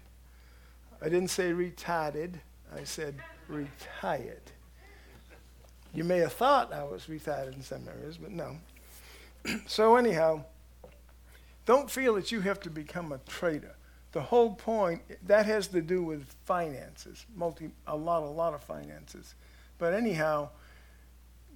[1.03, 2.35] I didn't say retarded,
[2.75, 3.17] I said
[3.49, 4.43] retired.
[5.95, 8.59] You may have thought I was retarded in some areas, but no.
[9.67, 10.45] so, anyhow,
[11.67, 13.75] don't feel that you have to become a trader.
[14.13, 18.63] The whole point, that has to do with finances, multi, a lot, a lot of
[18.63, 19.35] finances.
[19.79, 20.51] But anyhow,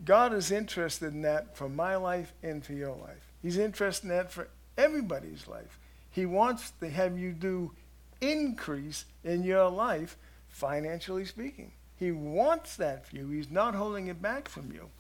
[0.05, 3.33] God is interested in that for my life and for your life.
[3.43, 5.79] He's interested in that for everybody's life.
[6.11, 7.73] He wants to have you do
[8.21, 10.17] increase in your life,
[10.49, 11.73] financially speaking.
[11.97, 13.29] He wants that for you.
[13.29, 14.91] He's not holding it back from you.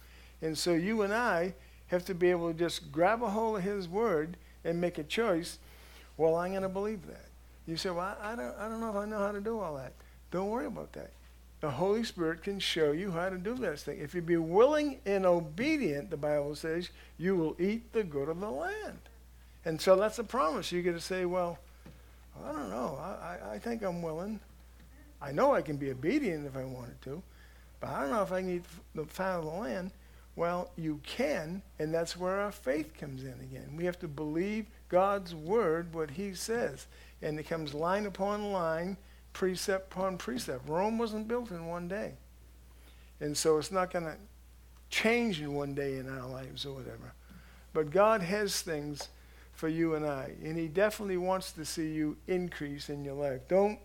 [0.40, 1.54] And so you and I
[1.88, 5.02] have to be able to just grab a hold of His Word and make a
[5.02, 5.58] choice.
[6.16, 7.26] Well, I'm going to believe that.
[7.66, 9.76] You say, well, I don't, I don't know if I know how to do all
[9.76, 9.92] that.
[10.30, 11.12] Don't worry about that.
[11.60, 13.98] The Holy Spirit can show you how to do this thing.
[13.98, 18.40] If you be willing and obedient, the Bible says, you will eat the good of
[18.40, 18.98] the land.
[19.64, 20.72] And so that's a promise.
[20.72, 21.58] You get to say, well,
[22.42, 22.98] I don't know.
[23.00, 24.40] I, I, think I'm willing.
[25.20, 27.22] I know I can be obedient if I wanted to,
[27.80, 28.64] but I don't know if I eat
[28.94, 29.90] the fat of the land.
[30.36, 33.76] Well, you can, and that's where our faith comes in again.
[33.76, 36.86] We have to believe God's word, what He says.
[37.22, 38.96] And it comes line upon line,
[39.32, 40.68] precept upon precept.
[40.68, 42.14] Rome wasn't built in one day.
[43.20, 44.16] And so it's not going to
[44.90, 47.14] change in one day in our lives or whatever.
[47.72, 49.08] But God has things
[49.54, 50.32] for you and I.
[50.42, 53.40] And he definitely wants to see you increase in your life.
[53.48, 53.78] Don't,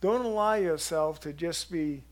[0.00, 2.02] don't allow yourself to just be,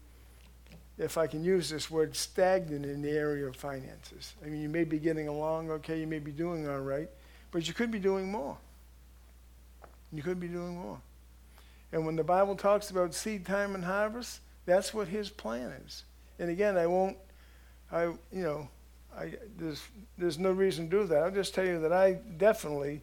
[0.97, 4.35] if I can use this word, stagnant in the area of finances.
[4.45, 7.09] I mean, you may be getting along okay, you may be doing all right,
[7.51, 8.57] but you could be doing more.
[10.13, 11.01] You could be doing more.
[11.93, 16.05] And when the Bible talks about seed time and harvest, that's what his plan is.
[16.39, 17.17] And again, I won't,
[17.93, 18.69] I, you know,
[19.19, 19.83] I, there's,
[20.19, 21.23] there's no reason to do that.
[21.23, 23.03] I'll just tell you that I definitely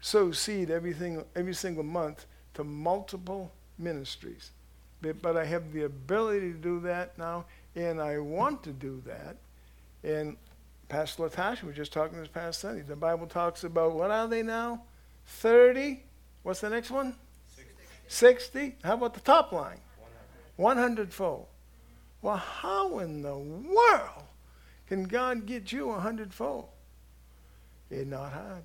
[0.00, 4.50] sow seed everything, every single month to multiple ministries.
[5.00, 9.02] But, but I have the ability to do that now, and I want to do
[9.06, 9.36] that.
[10.02, 10.36] And
[10.88, 12.82] Pastor Latasha was just talking this past Sunday.
[12.82, 14.82] The Bible talks about what are they now?
[15.26, 16.02] 30.
[16.42, 17.16] What's the next one?
[17.56, 17.72] 60.
[18.08, 18.76] 60.
[18.84, 19.78] How about the top line?
[20.56, 21.46] 100 fold.
[22.22, 24.24] Well, how in the world
[24.88, 26.68] Can God get you a hundredfold?
[27.90, 28.64] It's not hard.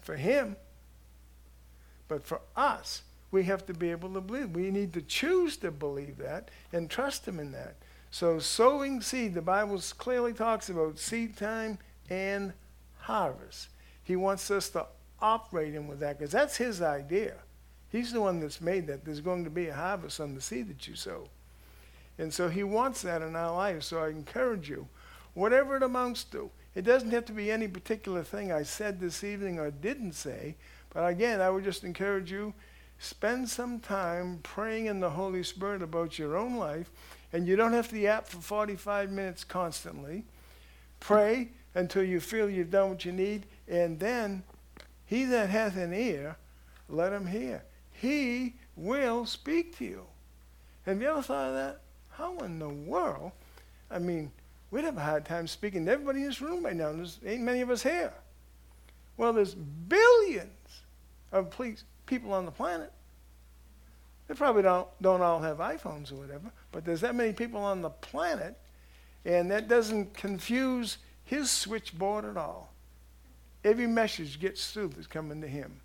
[0.00, 0.56] For Him.
[2.08, 4.50] But for us, we have to be able to believe.
[4.50, 7.76] We need to choose to believe that and trust Him in that.
[8.10, 12.52] So, sowing seed, the Bible clearly talks about seed time and
[12.98, 13.68] harvest.
[14.02, 14.86] He wants us to
[15.20, 17.34] operate in with that because that's His idea.
[17.90, 19.04] He's the one that's made that.
[19.04, 21.28] There's going to be a harvest on the seed that you sow.
[22.18, 23.82] And so He wants that in our life.
[23.82, 24.88] So, I encourage you,
[25.36, 29.22] whatever it amounts to, it doesn't have to be any particular thing I said this
[29.22, 30.56] evening or didn't say.
[30.92, 32.54] But again, I would just encourage you
[32.98, 36.90] spend some time praying in the Holy Spirit about your own life.
[37.34, 40.24] And you don't have to yap for 45 minutes constantly.
[41.00, 43.44] Pray until you feel you've done what you need.
[43.68, 44.42] And then,
[45.04, 46.36] he that hath an ear,
[46.88, 47.62] let him hear.
[47.92, 50.02] He will speak to you.
[50.86, 51.80] Have you ever thought of that?
[52.12, 53.32] How in the world?
[53.90, 54.30] I mean,
[54.76, 56.92] we'd have a hard time speaking to everybody in this room right now.
[56.92, 58.12] There's ain't many of us here.
[59.16, 60.82] Well, there's billions
[61.32, 61.50] of
[62.04, 62.92] people on the planet.
[64.28, 67.80] They probably don't, don't all have iPhones or whatever, but there's that many people on
[67.80, 68.58] the planet,
[69.24, 72.70] and that doesn't confuse his switchboard at all.
[73.64, 75.80] Every message gets through that's coming to him.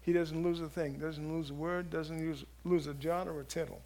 [0.00, 3.40] He doesn't lose a thing, doesn't lose a word, doesn't use, lose a jot or
[3.40, 3.82] a tittle.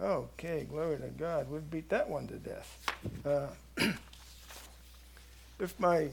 [0.00, 1.50] Okay, glory to God.
[1.50, 2.92] We've beat that one to death.
[3.24, 3.46] Uh,
[5.60, 6.08] if my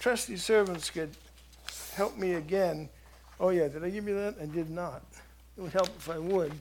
[0.00, 1.10] trusty servants could
[1.94, 2.88] help me again
[3.40, 4.34] Oh, yeah, did I give you that?
[4.42, 5.02] I did not.
[5.56, 6.52] It would help if I would.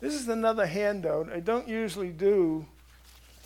[0.00, 1.30] This is another handout.
[1.30, 2.64] I don't usually do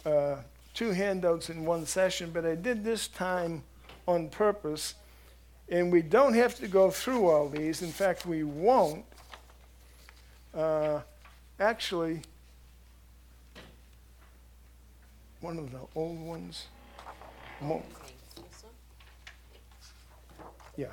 [0.07, 0.37] uh,
[0.73, 3.65] two handouts in one session, but I did this time
[4.07, 4.95] on purpose.
[5.69, 7.83] And we don't have to go through all these.
[7.83, 9.05] In fact, we won't.
[10.55, 11.01] Uh,
[11.59, 12.23] actually,
[15.41, 16.67] one of the old ones.
[20.77, 20.87] Yeah.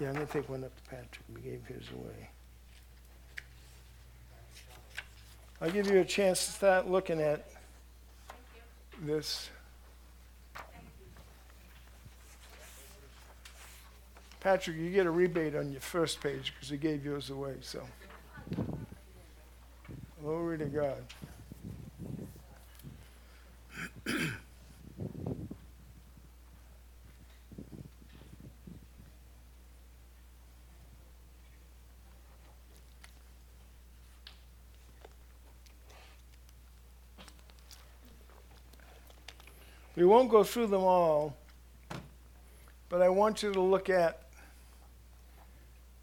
[0.00, 1.24] Yeah, I'm to take one up to Patrick.
[1.34, 2.30] We gave his away.
[5.60, 7.46] I'll give you a chance to start looking at
[9.02, 9.48] this.
[14.40, 17.54] Patrick, you get a rebate on your first page because he gave yours away.
[17.62, 17.82] So,
[20.20, 21.02] glory to God.
[39.96, 41.36] We won't go through them all,
[42.88, 44.22] but I want you to look at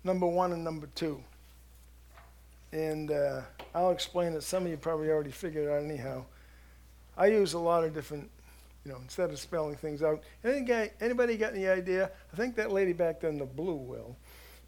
[0.06, 1.22] number one and number two.
[2.72, 3.42] And uh,
[3.76, 4.44] I'll explain it.
[4.44, 6.24] Some of you probably already figured it out anyhow.
[7.18, 8.30] I use a lot of different,
[8.86, 10.22] you know, instead of spelling things out.
[10.44, 12.12] Any guy, anybody got any idea?
[12.34, 14.16] I think that lady back there in the blue will.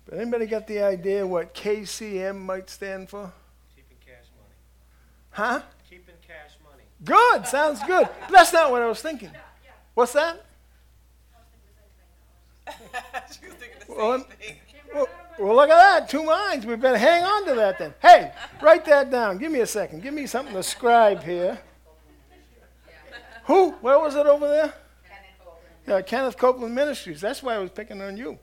[0.06, 3.32] But anybody got the idea what KCM might stand for?
[3.76, 4.56] Keeping cash money.
[5.30, 5.62] Huh?
[5.90, 6.84] Keeping cash money.
[7.04, 7.48] Good.
[7.48, 8.10] Sounds good.
[8.30, 9.32] That's not what I was thinking.
[9.94, 10.44] What's that?
[12.68, 14.26] she was thinking the Well.
[14.94, 15.08] Well,
[15.40, 16.10] well, look at that.
[16.10, 16.66] Two minds.
[16.66, 17.94] We better hang on to that then.
[18.00, 18.32] Hey,
[18.62, 19.40] write that down.
[19.40, 20.04] Give me a second.
[20.04, 21.60] Give me something to scribe here.
[23.46, 23.72] Who?
[23.82, 24.74] Where was it over there?
[25.08, 25.76] Kenneth Copeland.
[25.88, 27.22] Yeah, Kenneth Copeland Ministries.
[27.22, 28.40] That's why I was picking on you.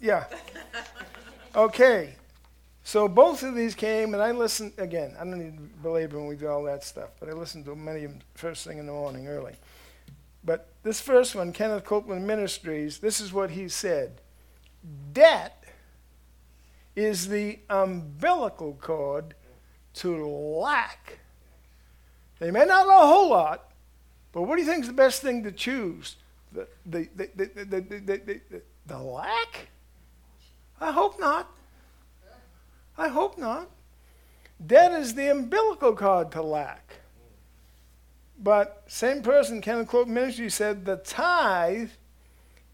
[0.00, 0.24] Yeah.
[1.56, 2.14] Okay.
[2.84, 5.14] So both of these came, and I listened again.
[5.18, 7.74] I don't need to belabor when we do all that stuff, but I listened to
[7.74, 9.56] many of them first thing in the morning early.
[10.44, 14.20] But this first one, Kenneth Copeland Ministries, this is what he said
[15.12, 15.64] Debt
[16.94, 19.34] is the umbilical cord
[19.94, 21.18] to lack.
[22.38, 23.70] They may not know a whole lot,
[24.32, 26.16] but what do you think is the best thing to choose?
[26.52, 29.68] The, the, the, the, the, the, the, the lack?
[30.80, 31.50] I hope not.
[32.96, 33.68] I hope not.
[34.64, 36.94] Debt is the umbilical cord to lack.
[38.40, 41.90] But same person, Kenneth Copeland Ministry said the tithe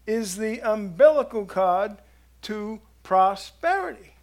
[0.05, 1.97] is the umbilical cord
[2.43, 4.13] to prosperity.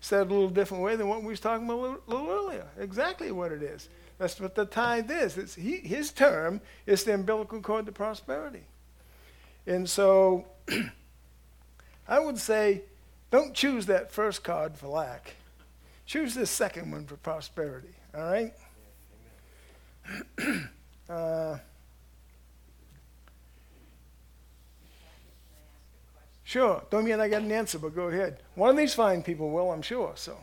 [0.00, 2.30] Said a little different way than what we was talking about a little, a little
[2.30, 2.66] earlier.
[2.78, 3.88] Exactly what it is.
[4.18, 5.36] That's what the tithe is.
[5.36, 8.62] It's he, his term is the umbilical cord to prosperity.
[9.66, 10.46] And so
[12.08, 12.82] I would say
[13.30, 15.34] don't choose that first card for lack.
[16.06, 17.94] Choose this second one for prosperity.
[18.14, 18.52] All right?
[21.08, 21.56] uh,
[26.44, 26.82] sure.
[26.90, 28.38] Don't mean I got an answer, but go ahead.
[28.54, 30.12] One of these fine people will, I'm sure.
[30.14, 30.36] So,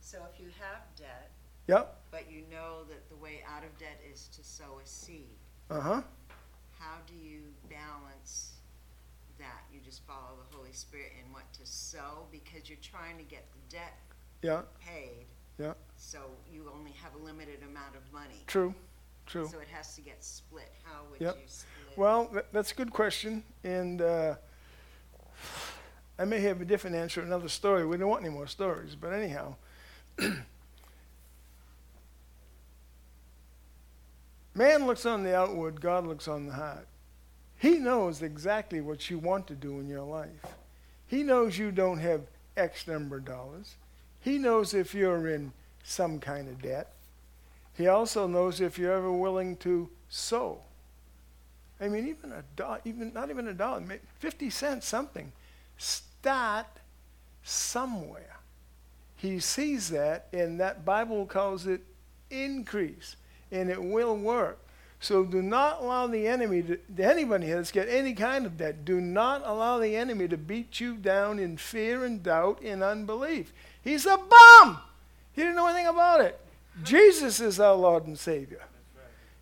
[0.00, 1.30] So if you have debt,
[1.68, 1.95] yep.
[2.16, 5.36] But you know that the way out of debt is to sow a seed.
[5.70, 6.02] Uh huh.
[6.78, 8.52] How do you balance
[9.38, 9.64] that?
[9.70, 13.44] You just follow the Holy Spirit in what to sow because you're trying to get
[13.52, 13.98] the debt
[14.40, 14.62] Yeah.
[14.80, 15.26] paid.
[15.58, 15.74] Yeah.
[15.98, 18.42] So you only have a limited amount of money.
[18.46, 18.74] True.
[19.26, 19.48] True.
[19.52, 20.72] So it has to get split.
[20.84, 21.36] How would Yep.
[21.36, 21.98] you split?
[21.98, 24.36] Well, tha- that's a good question, and uh,
[26.18, 27.84] I may have a different answer, another story.
[27.84, 29.56] We don't want any more stories, but anyhow.
[34.56, 36.88] Man looks on the outward, God looks on the heart.
[37.58, 40.30] He knows exactly what you want to do in your life.
[41.06, 42.22] He knows you don't have
[42.56, 43.74] X number of dollars.
[44.18, 45.52] He knows if you're in
[45.84, 46.94] some kind of debt.
[47.74, 50.60] He also knows if you're ever willing to sow.
[51.78, 53.84] I mean, even a dollar, even not even a dollar,
[54.18, 55.32] fifty cents, something.
[55.76, 56.66] Start
[57.42, 58.38] somewhere.
[59.16, 61.82] He sees that, and that Bible calls it
[62.30, 63.16] increase,
[63.50, 64.58] and it will work.
[64.98, 69.00] So do not allow the enemy to, anybody that's got any kind of debt, do
[69.00, 73.52] not allow the enemy to beat you down in fear and doubt and unbelief.
[73.82, 74.78] He's a bum.
[75.32, 76.40] He didn't know anything about it.
[76.82, 78.62] Jesus is our Lord and Savior.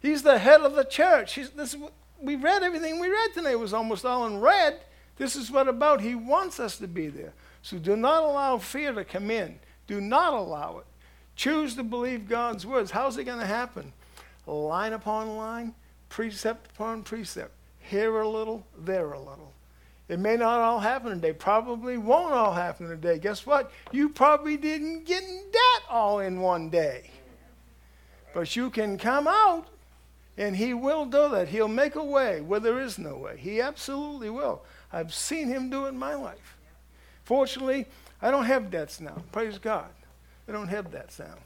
[0.01, 1.39] He's the head of the church.
[1.57, 1.77] This
[2.21, 3.53] we read everything we read tonight.
[3.53, 4.81] It was almost all in red.
[5.17, 6.01] This is what about.
[6.01, 7.33] He wants us to be there.
[7.63, 9.59] So do not allow fear to come in.
[9.87, 10.87] Do not allow it.
[11.37, 12.91] Choose to believe God's words.
[12.91, 13.93] How's it going to happen?
[14.47, 15.75] Line upon line,
[16.09, 17.53] precept upon precept.
[17.81, 19.53] Here a little, there a little.
[20.09, 21.33] It may not all happen today.
[21.33, 23.19] Probably won't all happen today.
[23.19, 23.71] Guess what?
[23.91, 25.23] You probably didn't get
[25.53, 27.11] that all in one day.
[28.35, 29.67] But you can come out
[30.37, 31.49] and he will do that.
[31.49, 33.37] He'll make a way where there is no way.
[33.39, 34.63] He absolutely will.
[34.93, 36.57] I've seen him do it in my life.
[37.25, 37.87] Fortunately,
[38.21, 39.23] I don't have debts now.
[39.33, 39.89] Praise God.
[40.49, 41.41] I don't have that sound.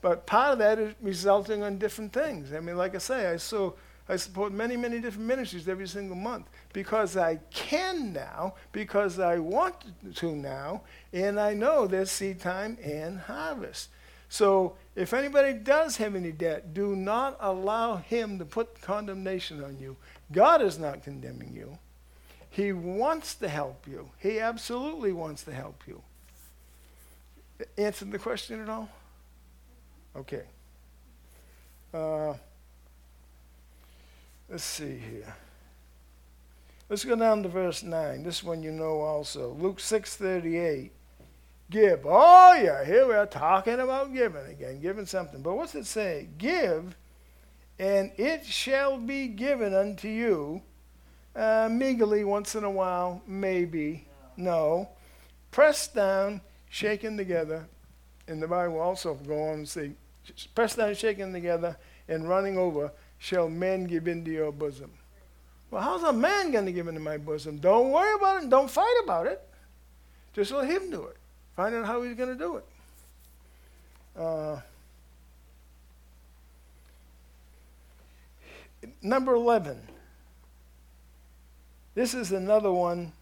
[0.00, 2.52] But part of that is resulting on different things.
[2.52, 3.74] I mean, like I say, I so
[4.08, 9.38] I support many, many different ministries every single month because I can now, because I
[9.38, 9.74] want
[10.16, 13.90] to now, and I know there's seed time and harvest.
[14.30, 19.78] So if anybody does have any debt, do not allow him to put condemnation on
[19.78, 19.96] you.
[20.32, 21.78] God is not condemning you.
[22.50, 24.10] He wants to help you.
[24.18, 26.02] He absolutely wants to help you.
[27.76, 28.88] Answered the question at all?
[30.14, 30.42] Okay.
[31.92, 32.34] Uh,
[34.48, 35.34] let's see here.
[36.88, 38.22] Let's go down to verse 9.
[38.22, 39.52] This one you know also.
[39.52, 40.90] Luke 6:38.
[41.70, 42.06] Give.
[42.06, 45.42] Oh yeah, here we are talking about giving again, giving something.
[45.42, 46.28] But what's it say?
[46.38, 46.96] Give,
[47.78, 50.62] and it shall be given unto you.
[51.36, 54.06] Uh, meagerly once in a while, maybe.
[54.36, 54.88] No.
[55.50, 56.40] Pressed down,
[56.70, 57.66] shaken together.
[58.26, 59.92] And the Bible also go on and say,
[60.54, 61.76] pressed down, shaken together,
[62.08, 64.90] and running over, shall men give into your bosom.
[65.70, 67.58] Well, how's a man going to give into my bosom?
[67.58, 68.50] Don't worry about it.
[68.50, 69.42] Don't fight about it.
[70.32, 71.16] Just let him do it.
[71.56, 72.64] Find out how he's going to do it.
[74.16, 74.60] Uh,
[79.02, 79.80] number 11.
[81.94, 83.12] This is another one,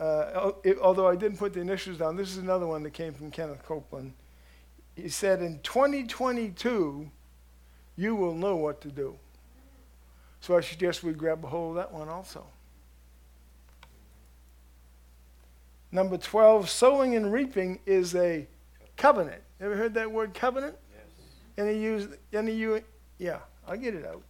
[0.00, 3.14] uh, it, although I didn't put the initials down, this is another one that came
[3.14, 4.12] from Kenneth Copeland.
[4.96, 7.10] He said, In 2022,
[7.96, 9.16] you will know what to do.
[10.40, 12.44] So I suggest we grab a hold of that one also.
[15.90, 18.46] Number 12, sowing and reaping is a
[18.96, 19.42] covenant.
[19.60, 20.76] Ever heard that word covenant?
[20.92, 21.66] Yes.
[21.66, 22.82] Any use any you
[23.18, 24.22] yeah, I'll get it out.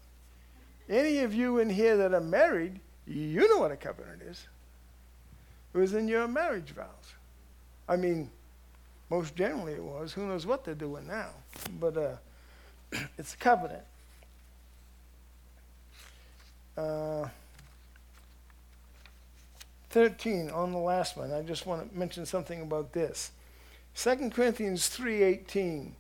[0.89, 4.47] Any of you in here that are married, you know what a covenant is.
[5.75, 7.15] It was in your marriage vows.
[7.89, 8.31] I mean,
[9.11, 10.13] most generally it was.
[10.13, 11.31] Who knows what they're doing now?
[11.81, 12.17] But uh,
[13.19, 13.83] it's a covenant.
[16.77, 17.29] Uh,
[19.91, 21.33] 13 on the last one.
[21.33, 23.31] I just want to mention something about this.
[23.97, 25.93] 2 Corinthians 3:18.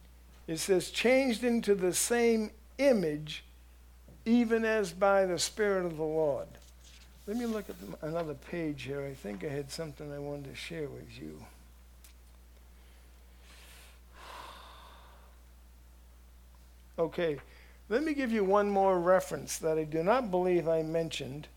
[0.47, 3.45] It says changed into the same image
[4.25, 6.49] even as by the spirit of the Lord.
[7.27, 9.03] Let me look at another page here.
[9.03, 11.43] I think I had something I wanted to share with you.
[16.99, 17.39] Okay,
[17.89, 21.49] let me give you one more reference that I do not believe I mentioned.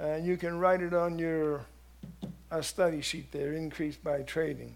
[0.00, 1.64] Uh, you can write it on your
[2.50, 4.74] uh, study sheet there, increased by trading.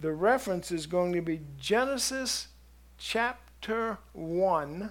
[0.00, 2.48] The reference is going to be Genesis
[2.98, 4.90] chapter 1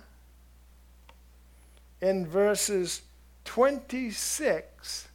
[2.01, 3.01] in verses
[3.45, 5.07] 26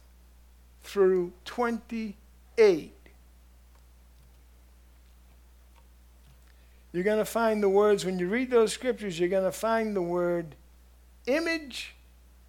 [0.83, 2.93] through 28.
[6.97, 9.95] you're going to find the words, when you read those scriptures, you're going to find
[9.95, 10.55] the word
[11.27, 11.93] image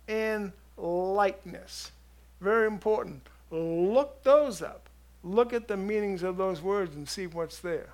[0.09, 1.93] and likeness.
[2.41, 3.27] Very important.
[3.51, 4.89] Look those up.
[5.23, 7.91] Look at the meanings of those words and see what's there.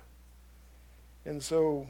[1.25, 1.87] And so,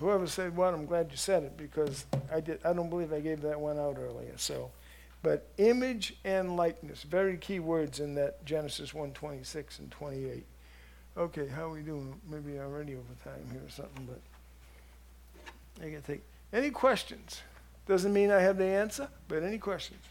[0.00, 2.58] whoever said what, I'm glad you said it because I did.
[2.64, 4.32] I don't believe I gave that one out earlier.
[4.36, 4.72] So,
[5.22, 10.44] but image and likeness, very key words in that Genesis 1:26 and 28.
[11.16, 12.20] Okay, how are we doing?
[12.28, 16.22] Maybe I'm already over time here or something, but I gotta take.
[16.52, 17.42] Any questions?
[17.86, 20.02] Doesn't mean I have the answer, but any questions?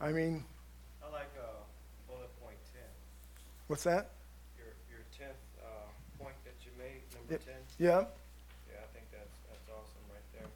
[0.00, 0.44] I mean,
[1.02, 1.46] I like, uh,
[2.08, 2.82] bullet point ten,
[3.68, 4.10] what's that?
[4.58, 5.88] your, your tenth, uh,
[6.22, 7.44] point that you made, number Yep.
[7.44, 7.62] ten.
[7.78, 7.88] Yeah.
[7.88, 10.48] Yeah, I think that's, that's awesome right there.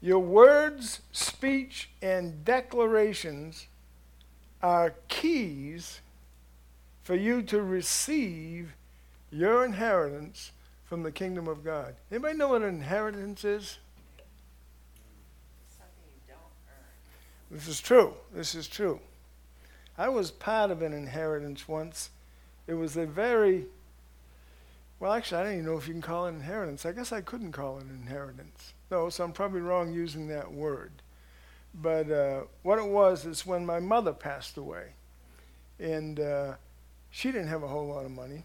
[0.00, 3.66] Your words, speech, and declarations
[4.62, 6.00] are keys
[7.02, 8.74] for you to receive
[9.30, 10.52] your inheritance
[10.84, 11.94] from the kingdom of God.
[12.10, 13.78] Anybody know what an inheritance is?
[15.76, 16.38] Something you don't
[16.68, 17.58] earn.
[17.58, 18.14] This is true.
[18.32, 19.00] This is true.
[19.98, 22.10] I was part of an inheritance once.
[22.66, 23.66] It was a very,
[24.98, 26.86] well, actually, I don't even know if you can call it inheritance.
[26.86, 28.72] I guess I couldn't call it inheritance.
[28.90, 30.90] No, so I'm probably wrong using that word.
[31.74, 34.92] But uh, what it was is when my mother passed away,
[35.78, 36.54] and uh,
[37.10, 38.44] she didn't have a whole lot of money,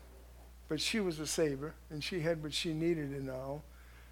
[0.67, 3.63] but she was a saver, and she had what she needed and all.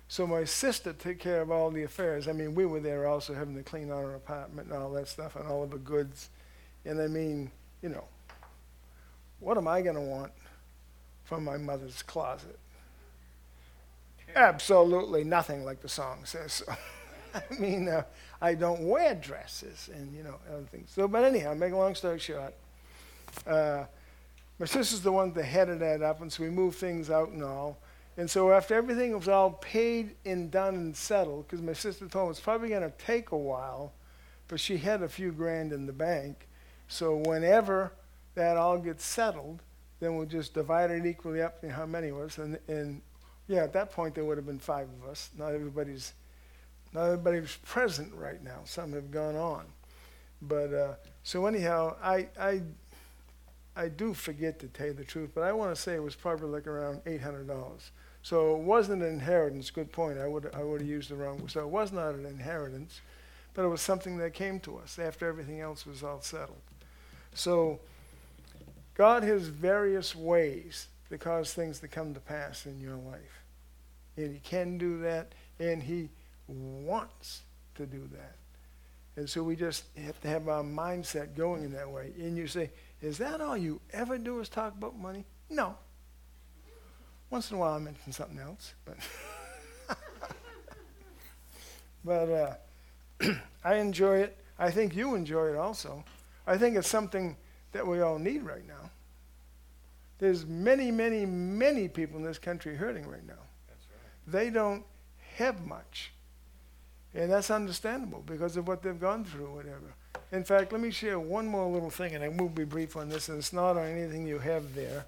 [0.08, 2.28] So my sister took care of all the affairs.
[2.28, 5.08] I mean, we were there also having to clean out her apartment and all that
[5.08, 6.30] stuff and all of the goods.
[6.86, 7.52] And I mean,
[7.84, 8.06] you know,
[9.40, 10.32] what am I going to want
[11.30, 12.58] from my mother's closet?
[14.36, 16.54] Absolutely nothing, like the song says.
[16.54, 16.66] So,
[17.36, 18.02] I mean, uh,
[18.42, 20.90] I don't wear dresses and, you know, other things.
[20.90, 22.56] So, but anyhow, make a long story short,
[23.46, 23.86] uh,
[24.58, 27.44] my sister's the one that headed that up, and so we moved things out and
[27.44, 27.78] all.
[28.18, 32.30] And so after everything was all paid and done and settled, because my sister told
[32.30, 33.94] me it's probably going to take a while,
[34.48, 36.48] but she had a few grand in the bank.
[36.88, 37.94] So whenever
[38.34, 39.62] that all gets settled,
[40.00, 42.38] then we'll just divide it equally up how many of us.
[42.38, 43.02] And, and
[43.48, 45.30] yeah, at that point there would have been five of us.
[45.38, 46.14] Not everybody's,
[46.94, 48.60] not everybody's present right now.
[48.66, 49.66] Some have gone on.
[50.42, 50.94] But uh,
[51.24, 52.62] so anyhow, I, I
[53.76, 56.16] I do forget to tell you the truth, but I want to say it was
[56.16, 57.92] probably like around eight hundred dollars.
[58.22, 59.72] So it wasn't an inheritance.
[59.72, 60.18] Good point.
[60.18, 61.48] I would I would have used the wrong.
[61.48, 63.00] So it was not an inheritance,
[63.54, 66.62] but it was something that came to us after everything else was all settled.
[67.34, 67.80] So
[69.00, 73.44] God has various ways to cause things to come to pass in your life,
[74.18, 76.10] and He can do that, and He
[76.50, 77.44] wants
[77.76, 78.36] to do that.
[79.16, 82.12] And so we just have to have our mindset going in that way.
[82.20, 82.72] And you say,
[83.02, 85.24] is that all you ever do is talk about money?
[85.50, 85.78] No.
[87.30, 88.98] Once in a while I mention something else, but
[92.04, 92.60] but
[93.24, 93.34] uh,
[93.64, 94.38] I enjoy it.
[94.60, 96.04] I think you enjoy it also.
[96.46, 97.38] I think it's something
[97.72, 98.90] that we all need right now.
[100.20, 103.34] There's many, many, many people in this country hurting right now.
[103.68, 104.32] That's right.
[104.32, 104.84] They don't
[105.36, 106.12] have much.
[107.16, 109.94] And that's understandable because of what they've gone through, whatever.
[110.32, 113.10] In fact, let me share one more little thing, and I will be brief on
[113.10, 115.06] this, and it's not on anything you have there.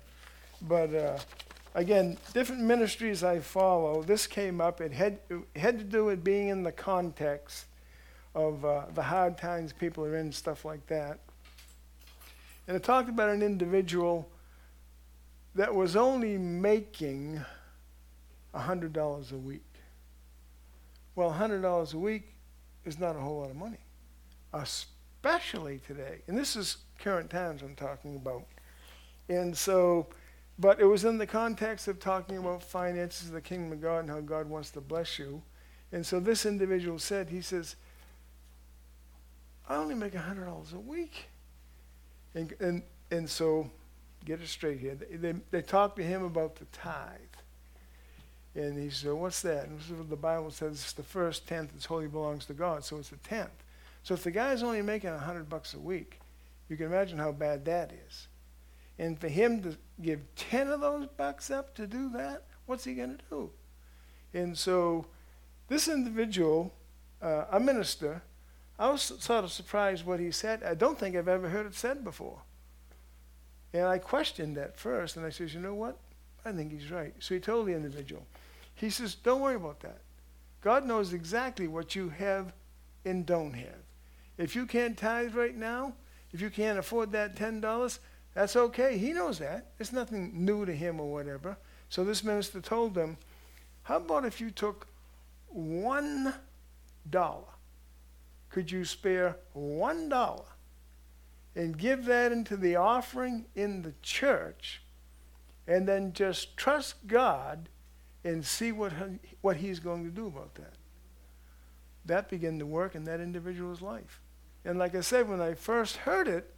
[0.63, 1.19] But uh,
[1.75, 4.81] again, different ministries I follow, this came up.
[4.81, 7.65] It had, it had to do with being in the context
[8.33, 11.19] of uh, the hard times people are in, stuff like that.
[12.67, 14.29] And it talked about an individual
[15.55, 17.43] that was only making
[18.55, 19.61] $100 a week.
[21.15, 22.33] Well, $100 a week
[22.85, 23.79] is not a whole lot of money,
[24.53, 26.21] especially today.
[26.27, 28.45] And this is current times I'm talking about.
[29.27, 30.07] And so,
[30.57, 33.99] but it was in the context of talking about finances of the kingdom of God
[33.99, 35.41] and how God wants to bless you.
[35.91, 37.75] And so this individual said, he says,
[39.67, 41.27] I only make $100 a week.
[42.33, 43.69] And, and, and so,
[44.25, 44.95] get it straight here.
[44.95, 47.19] They, they, they talked to him about the tithe.
[48.55, 49.67] And he said, What's that?
[49.67, 49.79] And
[50.09, 53.17] the Bible says it's the first tenth that's wholly belongs to God, so it's a
[53.17, 53.49] tenth.
[54.03, 56.19] So if the guy's only making a hundred bucks a week,
[56.69, 58.27] you can imagine how bad that is.
[58.99, 62.93] And for him to give ten of those bucks up to do that, what's he
[62.93, 63.49] going to do?
[64.33, 65.05] And so
[65.67, 66.73] this individual,
[67.21, 68.21] uh, a minister,
[68.81, 70.63] I was sort of surprised what he said.
[70.63, 72.41] I don't think I've ever heard it said before.
[73.73, 75.99] And I questioned that first, and I says, you know what?
[76.43, 77.13] I think he's right.
[77.19, 78.25] So he told the individual,
[78.73, 79.99] he says, don't worry about that.
[80.61, 82.53] God knows exactly what you have
[83.05, 83.83] and don't have.
[84.39, 85.93] If you can't tithe right now,
[86.33, 87.99] If you can't afford that $10,
[88.33, 88.97] that's okay.
[88.97, 89.73] He knows that.
[89.79, 91.57] It's nothing new to him or whatever.
[91.89, 93.17] So this minister told them,
[93.83, 94.87] How about if you took
[95.49, 96.33] one
[97.09, 97.50] dollar?
[98.51, 100.43] Could you spare one dollar
[101.55, 104.81] and give that into the offering in the church
[105.67, 107.69] and then just trust God
[108.23, 108.91] and see what,
[109.39, 110.73] what He's going to do about that?
[112.05, 114.19] That began to work in that individual's life.
[114.65, 116.53] And like I said, when I first heard it,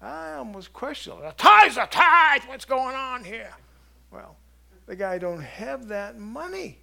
[0.00, 3.52] I almost questioned, the tithes are tithe, what's going on here?
[4.10, 4.36] Well,
[4.86, 6.78] the guy don't have that money.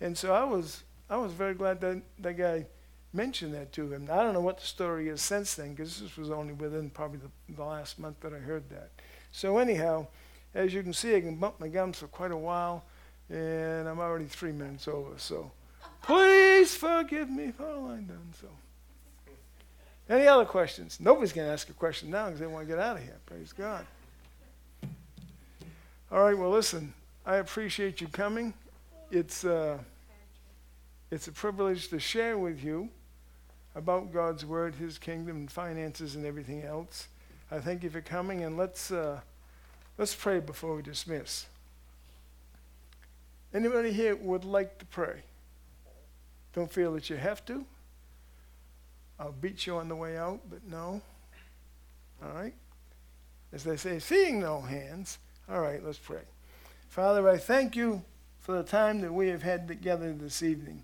[0.00, 2.66] And so I was, I was very glad that that guy
[3.12, 4.08] mentioned that to him.
[4.10, 7.18] I don't know what the story is since then, because this was only within probably
[7.18, 8.90] the, the last month that I heard that.
[9.32, 10.06] So anyhow,
[10.54, 12.84] as you can see, I can bump my gums for quite a while,
[13.28, 15.12] and I'm already three minutes over.
[15.16, 15.50] So
[16.02, 18.32] please forgive me for all I've done.
[18.40, 18.48] So.
[20.08, 20.98] Any other questions?
[21.00, 23.16] Nobody's going to ask a question now because they want to get out of here.
[23.26, 23.86] Praise God.
[26.10, 26.92] All right, well, listen,
[27.24, 28.52] I appreciate you coming.
[29.12, 29.78] It's, uh,
[31.12, 32.88] it's a privilege to share with you
[33.74, 37.08] about God's Word, His kingdom, and finances, and everything else.
[37.50, 39.20] I thank you for coming, and let's, uh,
[39.98, 41.46] let's pray before we dismiss.
[43.52, 45.22] Anybody here would like to pray?
[46.52, 47.64] Don't feel that you have to.
[49.18, 51.00] I'll beat you on the way out, but no.
[52.22, 52.54] All right?
[53.52, 55.18] As they say, seeing no hands.
[55.50, 56.22] All right, let's pray.
[56.88, 58.02] Father, I thank you
[58.38, 60.82] for the time that we have had together this evening.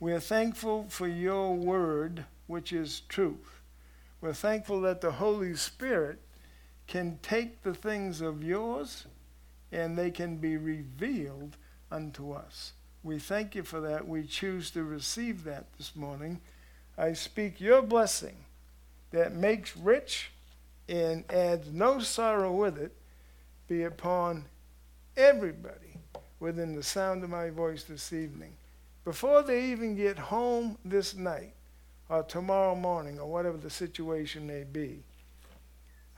[0.00, 3.60] We are thankful for your word, which is truth.
[4.20, 6.20] We're thankful that the Holy Spirit
[6.86, 9.06] can take the things of yours
[9.72, 11.56] and they can be revealed
[11.90, 12.72] unto us.
[13.02, 14.06] We thank you for that.
[14.06, 16.40] We choose to receive that this morning.
[16.96, 18.36] I speak your blessing
[19.10, 20.30] that makes rich
[20.88, 22.92] and adds no sorrow with it
[23.68, 24.44] be upon
[25.16, 25.98] everybody
[26.40, 28.52] within the sound of my voice this evening.
[29.08, 31.54] Before they even get home this night
[32.10, 35.02] or tomorrow morning or whatever the situation may be,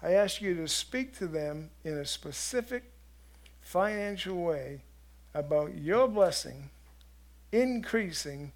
[0.02, 2.82] I ask you to speak to them in a specific
[3.60, 4.80] financial way
[5.34, 6.68] about your blessing
[7.52, 8.50] increasing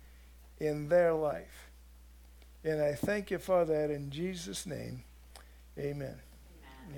[0.58, 1.70] in their life.
[2.64, 5.04] And I thank you for that in Jesus' name.
[5.78, 6.18] Amen.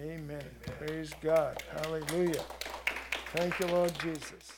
[0.00, 0.22] Amen.
[0.22, 0.44] Amen.
[0.78, 1.62] Praise God.
[1.70, 2.42] Hallelujah.
[3.34, 4.55] Thank you, Lord Jesus.